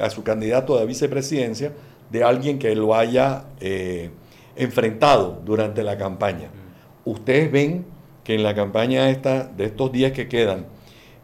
[0.00, 1.72] a su candidato de vicepresidencia
[2.10, 4.10] de alguien que lo haya eh,
[4.56, 6.48] enfrentado durante la campaña.
[6.48, 7.10] Mm.
[7.10, 7.84] Ustedes ven
[8.24, 10.66] que en la campaña esta, de estos días que quedan,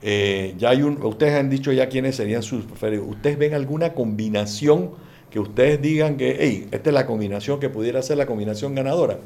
[0.02, 3.06] eh, ya hay un, ustedes han dicho ya quiénes serían sus preferidos.
[3.08, 4.90] ¿Ustedes ven alguna combinación
[5.30, 9.18] que ustedes digan que, hey, esta es la combinación que pudiera ser la combinación ganadora?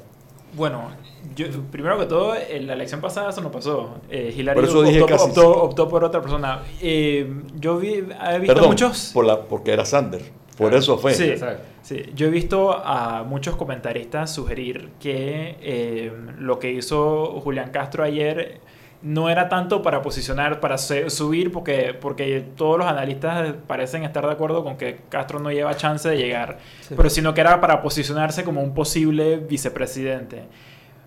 [0.57, 0.91] Bueno,
[1.37, 3.97] yo, primero que todo, en la elección pasada eso no pasó.
[4.11, 6.63] Eh, Hillary optó, por otra persona.
[6.81, 9.11] Eh, yo vi, he visto muchos...
[9.13, 10.25] Por la, porque era Sanders.
[10.57, 11.13] Por eso fue.
[11.13, 11.35] Sí,
[11.83, 18.03] sí, yo he visto a muchos comentaristas sugerir que eh, lo que hizo Julián Castro
[18.03, 18.61] ayer
[19.07, 24.33] no era tanto para posicionar, para subir, porque, porque todos los analistas parecen estar de
[24.33, 28.43] acuerdo con que Castro no lleva chance de llegar, pero sino que era para posicionarse
[28.43, 30.43] como un posible vicepresidente.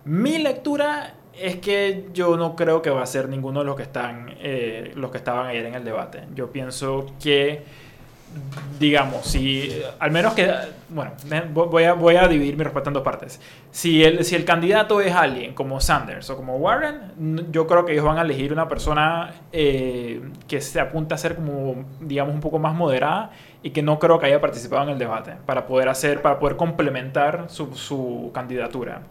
[0.06, 3.82] Mi lectura es que yo no creo que va a ser ninguno de los que
[3.82, 6.22] están eh, los que estaban ayer en el debate.
[6.34, 7.64] Yo pienso que
[8.78, 10.50] digamos, si al menos que,
[10.88, 11.12] bueno,
[11.52, 13.40] voy a, voy a dividir mi respuesta en dos partes.
[13.70, 17.92] Si el, si el candidato es alguien como Sanders o como Warren, yo creo que
[17.92, 22.40] ellos van a elegir una persona eh, que se apunta a ser como, digamos, un
[22.40, 25.90] poco más moderada y que no creo que haya participado en el debate para poder
[25.90, 29.02] hacer, para poder complementar su, su candidatura.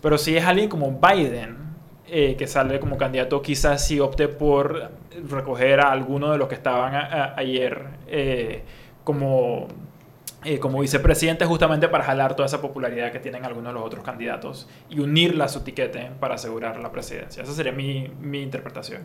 [0.00, 1.67] Pero si es alguien como Biden,
[2.10, 4.90] eh, que sale como candidato, quizás si opte por
[5.28, 6.94] recoger a alguno de los que estaban
[7.36, 8.62] ayer eh,
[9.04, 9.68] como,
[10.44, 14.04] eh, como vicepresidente, justamente para jalar toda esa popularidad que tienen algunos de los otros
[14.04, 17.42] candidatos y unirla a su tiquete para asegurar la presidencia.
[17.42, 19.02] Esa sería mi, mi interpretación.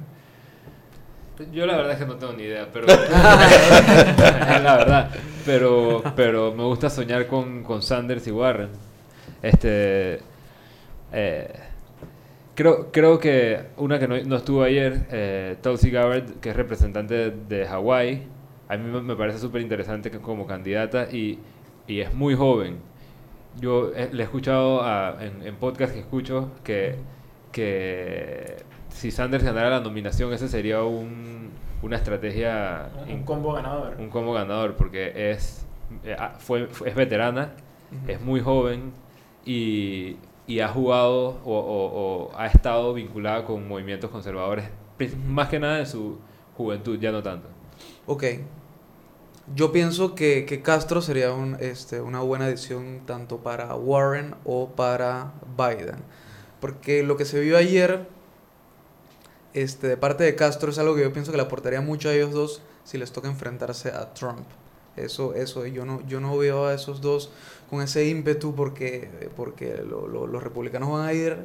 [1.51, 5.09] Yo la verdad es que no tengo ni idea, pero la verdad,
[5.45, 8.69] pero pero me gusta soñar con, con Sanders y Warren.
[9.41, 10.19] Este,
[11.11, 11.53] eh,
[12.55, 17.13] creo, creo que una que no, no estuvo ayer, eh, Tulsi Gabbard, que es representante
[17.13, 18.23] de, de Hawái,
[18.69, 21.39] a mí me- parece súper interesante que- como candidata y,
[21.87, 22.77] y es muy joven.
[23.59, 26.95] Yo eh, le he escuchado a- en, en podcast que escucho que,
[27.51, 28.57] que
[28.89, 31.49] si Sanders ganara la nominación, ese sería un,
[31.81, 32.89] una estrategia...
[33.07, 33.95] Un combo ganador.
[33.99, 35.65] Un combo ganador, porque es,
[36.03, 37.51] eh, fue, fue- es veterana,
[38.07, 38.91] es muy joven
[39.45, 44.65] y, y ha jugado o, ha estado vinculada con movimientos conservadores,
[45.27, 46.17] más que nada en su
[46.57, 47.47] juventud, ya no tanto.
[48.05, 48.23] Ok.
[49.53, 54.69] Yo pienso que, que Castro sería un, este, una buena adición tanto para Warren o
[54.69, 55.97] para Biden.
[56.61, 58.07] Porque lo que se vio ayer
[59.53, 62.13] este, de parte de Castro es algo que yo pienso que le aportaría mucho a
[62.13, 64.47] ellos dos si les toca enfrentarse a Trump.
[64.95, 67.31] Eso, eso, yo no, yo no veo a esos dos
[67.69, 71.37] con ese ímpetu porque, porque lo- lo- los republicanos van a ir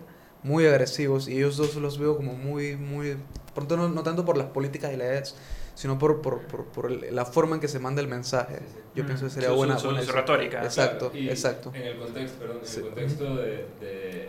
[0.43, 3.17] muy agresivos y ellos dos los veo como muy, muy,
[3.55, 5.35] pronto no, no tanto por las políticas y las ideas,
[5.75, 8.59] sino por, por, por, por el- la forma en que se manda el mensaje.
[8.95, 9.07] Yo Mm.
[9.07, 10.27] pienso que sería Su- buena, su- buena su decisión.
[10.27, 10.65] retórica.
[10.65, 11.73] Exacto, Claro, exacto.
[11.75, 12.77] En el contexto, perdón, en Sí.
[12.81, 14.29] el contexto de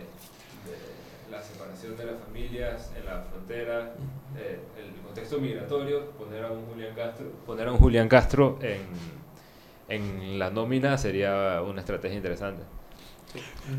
[1.40, 3.94] la separación de las familias en la frontera,
[4.36, 8.80] eh, el contexto migratorio, poner a un Julián Castro, poner a un Julián Castro en,
[9.88, 12.62] en la nómina sería una estrategia interesante.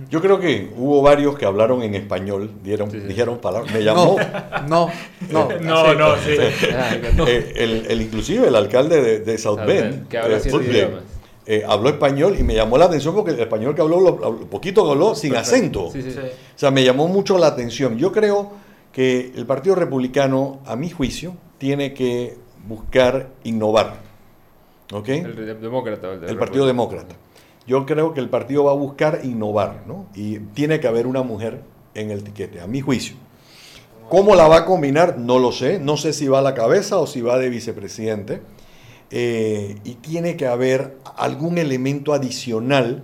[0.09, 3.72] Yo creo que hubo varios que hablaron en español, dieron, dijeron palabras.
[3.74, 4.16] Me llamó.
[4.68, 4.89] No,
[5.30, 6.32] no, Eh, no, no, sí.
[7.28, 10.39] Eh, el, el- inclusive el alcalde de, de South South Bend, Bend, que habla eh,
[10.39, 11.03] siete Putney, idiomas.
[11.45, 14.37] Eh, habló español y me llamó la atención porque el español que habló, lo, lo
[14.49, 15.87] poquito que habló, sin Perfecto.
[15.87, 15.91] acento.
[15.91, 16.11] Sí, sí.
[16.11, 16.19] Sí.
[16.55, 17.97] O sea, me llamó mucho la atención.
[17.97, 18.51] Yo creo
[18.91, 22.37] que el Partido Republicano, a mi juicio, tiene que
[22.67, 23.95] buscar innovar.
[24.93, 25.07] ¿Ok?
[25.09, 26.11] El de- demócrata.
[26.13, 27.15] el el Partido Demócrata.
[27.65, 30.07] Yo creo que el partido va a buscar innovar, ¿no?
[30.15, 31.61] Y tiene que haber una mujer
[31.93, 33.15] en el tiquete, a mi juicio.
[34.09, 35.17] ¿Cómo la va a combinar?
[35.19, 35.79] No lo sé.
[35.79, 38.41] No sé si va a la cabeza o si va de vicepresidente.
[39.12, 43.03] Eh, y tiene que haber algún elemento adicional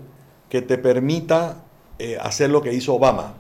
[0.49, 1.64] que te permita
[1.99, 3.34] eh, hacer lo que hizo Obama,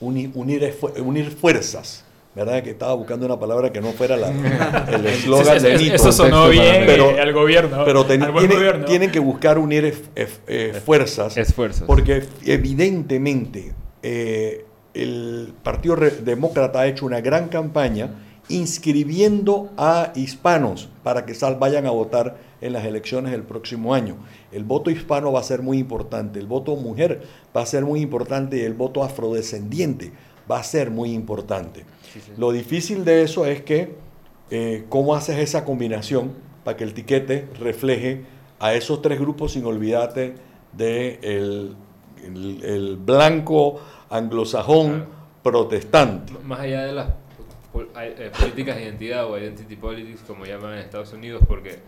[0.00, 0.74] uni- unir,
[1.04, 2.04] unir fuerzas.
[2.32, 2.62] ¿Verdad?
[2.62, 4.30] Que estaba buscando una palabra que no fuera la-
[4.94, 8.84] el eslogan Eso- sonó bien, eh, al gobierno, Pero ten- al buen tiene- gobierno.
[8.86, 9.84] tienen que buscar unir
[10.14, 11.36] ef- eh, fuerzas.
[11.36, 11.82] Esfuerzos.
[11.88, 13.72] Porque evidentemente
[14.02, 18.10] eh, el Partido Demócrata ha hecho una gran campaña
[18.50, 24.16] inscribiendo a hispanos para que sal, vayan a votar en las elecciones del próximo año.
[24.52, 27.22] El voto hispano va a ser muy importante, el voto mujer
[27.56, 30.12] va a ser muy importante y el voto afrodescendiente
[30.50, 31.84] va a ser muy importante.
[32.36, 33.94] Lo difícil de eso es que
[34.50, 36.32] eh, cómo haces esa combinación
[36.64, 38.22] para que el tiquete refleje
[38.58, 40.34] a esos tres grupos sin olvidarte
[40.76, 41.76] de el,
[42.24, 43.80] el- el blanco
[44.10, 45.06] anglosajón
[45.42, 46.32] protestante.
[46.32, 47.08] M- Más allá de las
[48.00, 51.78] eh, políticas de identidad o identity politics, como llaman en Estados Unidos, porque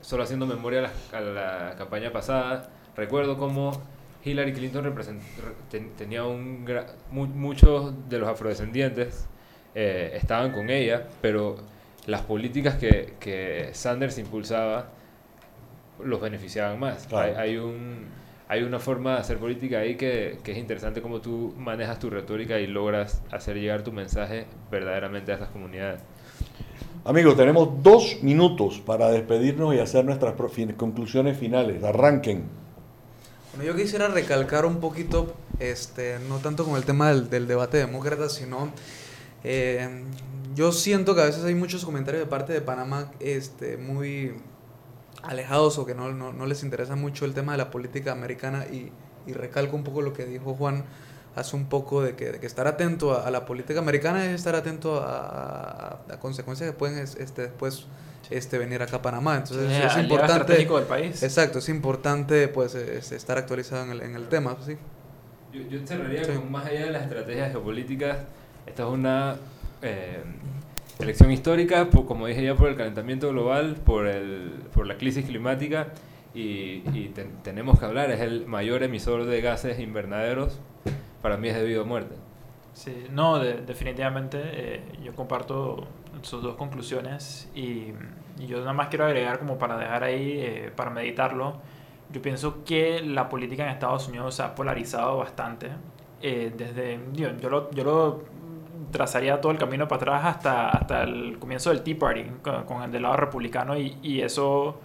[0.00, 3.72] solo haciendo memoria a la, a la campaña pasada, recuerdo cómo
[4.24, 4.94] Hillary Clinton
[5.70, 9.26] ten- tenía un gra- mu- muchos de los afrodescendientes
[9.74, 11.56] eh, estaban con ella, pero
[12.06, 14.88] las políticas que, que Sanders impulsaba
[16.02, 17.06] los beneficiaban más.
[17.06, 17.38] Claro.
[17.38, 18.06] Hay, hay un
[18.50, 22.10] hay una forma de hacer política ahí que, que es interesante como tú manejas tu
[22.10, 26.00] retórica y logras hacer llegar tu mensaje verdaderamente a esas comunidades.
[27.04, 30.34] Amigos, tenemos dos minutos para despedirnos y hacer nuestras
[30.76, 31.84] conclusiones finales.
[31.84, 32.42] Arranquen.
[33.54, 37.78] Bueno, yo quisiera recalcar un poquito, este, no tanto con el tema del, del debate
[37.78, 38.72] demócrata, sino
[39.44, 40.02] eh,
[40.56, 44.32] yo siento que a veces hay muchos comentarios de parte de Panamá este, muy
[45.22, 48.66] alejados o que no, no, no les interesa mucho el tema de la política americana
[48.66, 48.90] y,
[49.26, 50.84] y recalco un poco lo que dijo Juan
[51.36, 54.32] hace un poco de que, de que estar atento a, a la política americana es
[54.34, 57.86] estar atento a, a- a consecuencias que pueden es- este, después
[58.30, 59.36] este, venir acá a Panamá.
[59.36, 60.54] Entonces Sí, es importante...
[60.54, 61.22] del país.
[61.22, 64.76] Exacto, es importante pues es- estar actualizado en el, en el tema, sí.
[65.52, 66.32] Yo, yo cerraría Sí.
[66.32, 68.18] con más allá de las estrategias geopolíticas,
[68.66, 69.36] esta es una
[69.82, 70.22] eh,
[71.00, 75.24] elección histórica, por- como dije ya, por el calentamiento global, por, el, por la crisis
[75.26, 75.88] climática
[76.34, 80.60] y, y ten- tenemos que hablar, es el mayor emisor de gases invernaderos,
[81.22, 82.14] para mí es debido a muerte.
[82.72, 85.86] Sí, no, de- definitivamente eh, yo comparto
[86.22, 87.92] sus dos conclusiones y,
[88.38, 91.60] y yo nada más quiero agregar como para dejar ahí, eh, para meditarlo,
[92.12, 95.68] yo pienso que la política en Estados Unidos se ha polarizado bastante.
[96.22, 98.24] eh, desde, yo, yo lo, yo lo
[98.90, 102.82] trazaría todo el camino para atrás hasta, hasta el comienzo del Tea Party con, con
[102.82, 104.80] el del lado republicano y, y eso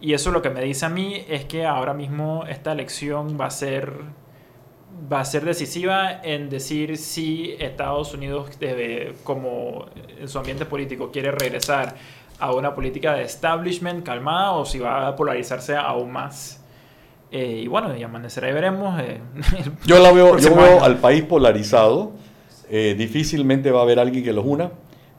[0.00, 3.46] y eso lo que me dice a mí es que ahora mismo esta elección va
[3.46, 3.92] a ser
[5.12, 9.86] va a ser decisiva en decir si Estados Unidos, debe, como
[10.18, 11.94] en su ambiente político, quiere regresar
[12.38, 16.62] a una política de establishment calmada o si va a polarizarse aún más.
[17.30, 19.00] Eh, y bueno, y amanecerá y veremos.
[19.00, 19.20] Eh,
[19.84, 22.12] yo la veo, yo veo al país polarizado.
[22.68, 24.70] Eh, difícilmente va a haber alguien que los una,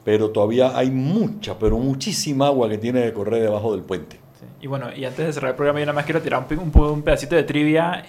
[0.03, 4.19] pero todavía hay mucha, pero muchísima agua que tiene que correr debajo del puente.
[4.59, 7.01] Y bueno, y antes de cerrar el programa, yo nada más quiero tirar un, un,
[7.03, 8.05] pedacito de trivia.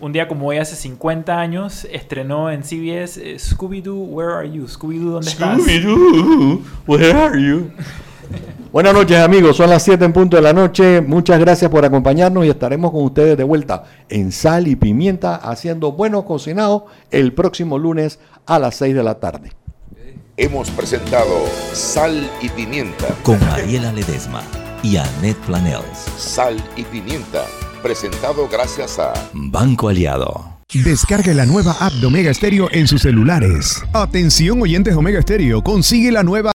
[0.00, 4.66] un día como hoy, hace 50 años, estrenó en CBS Scooby-Doo, Where Are You?
[4.66, 5.58] Scooby-Doo, ¿dónde estás?
[5.58, 7.70] Scooby-Doo, Where Are You?
[8.72, 11.00] Buenas noches amigos, son las 7 en punto de la noche.
[11.00, 15.90] Muchas gracias por acompañarnos y estaremos con ustedes de vuelta en Sal y Pimienta haciendo
[15.90, 19.52] buenos cocinados el próximo lunes a las 6 de la tarde.
[20.36, 24.42] Hemos presentado Sal y Pimienta con Mariela Ledesma
[24.82, 26.06] y Annette Planels.
[26.16, 27.44] Sal y Pimienta,
[27.82, 30.60] presentado gracias a Banco Aliado.
[30.72, 33.82] Descargue la nueva app de Omega Stereo en sus celulares.
[33.92, 36.48] Atención oyentes Omega Stereo, consigue la nueva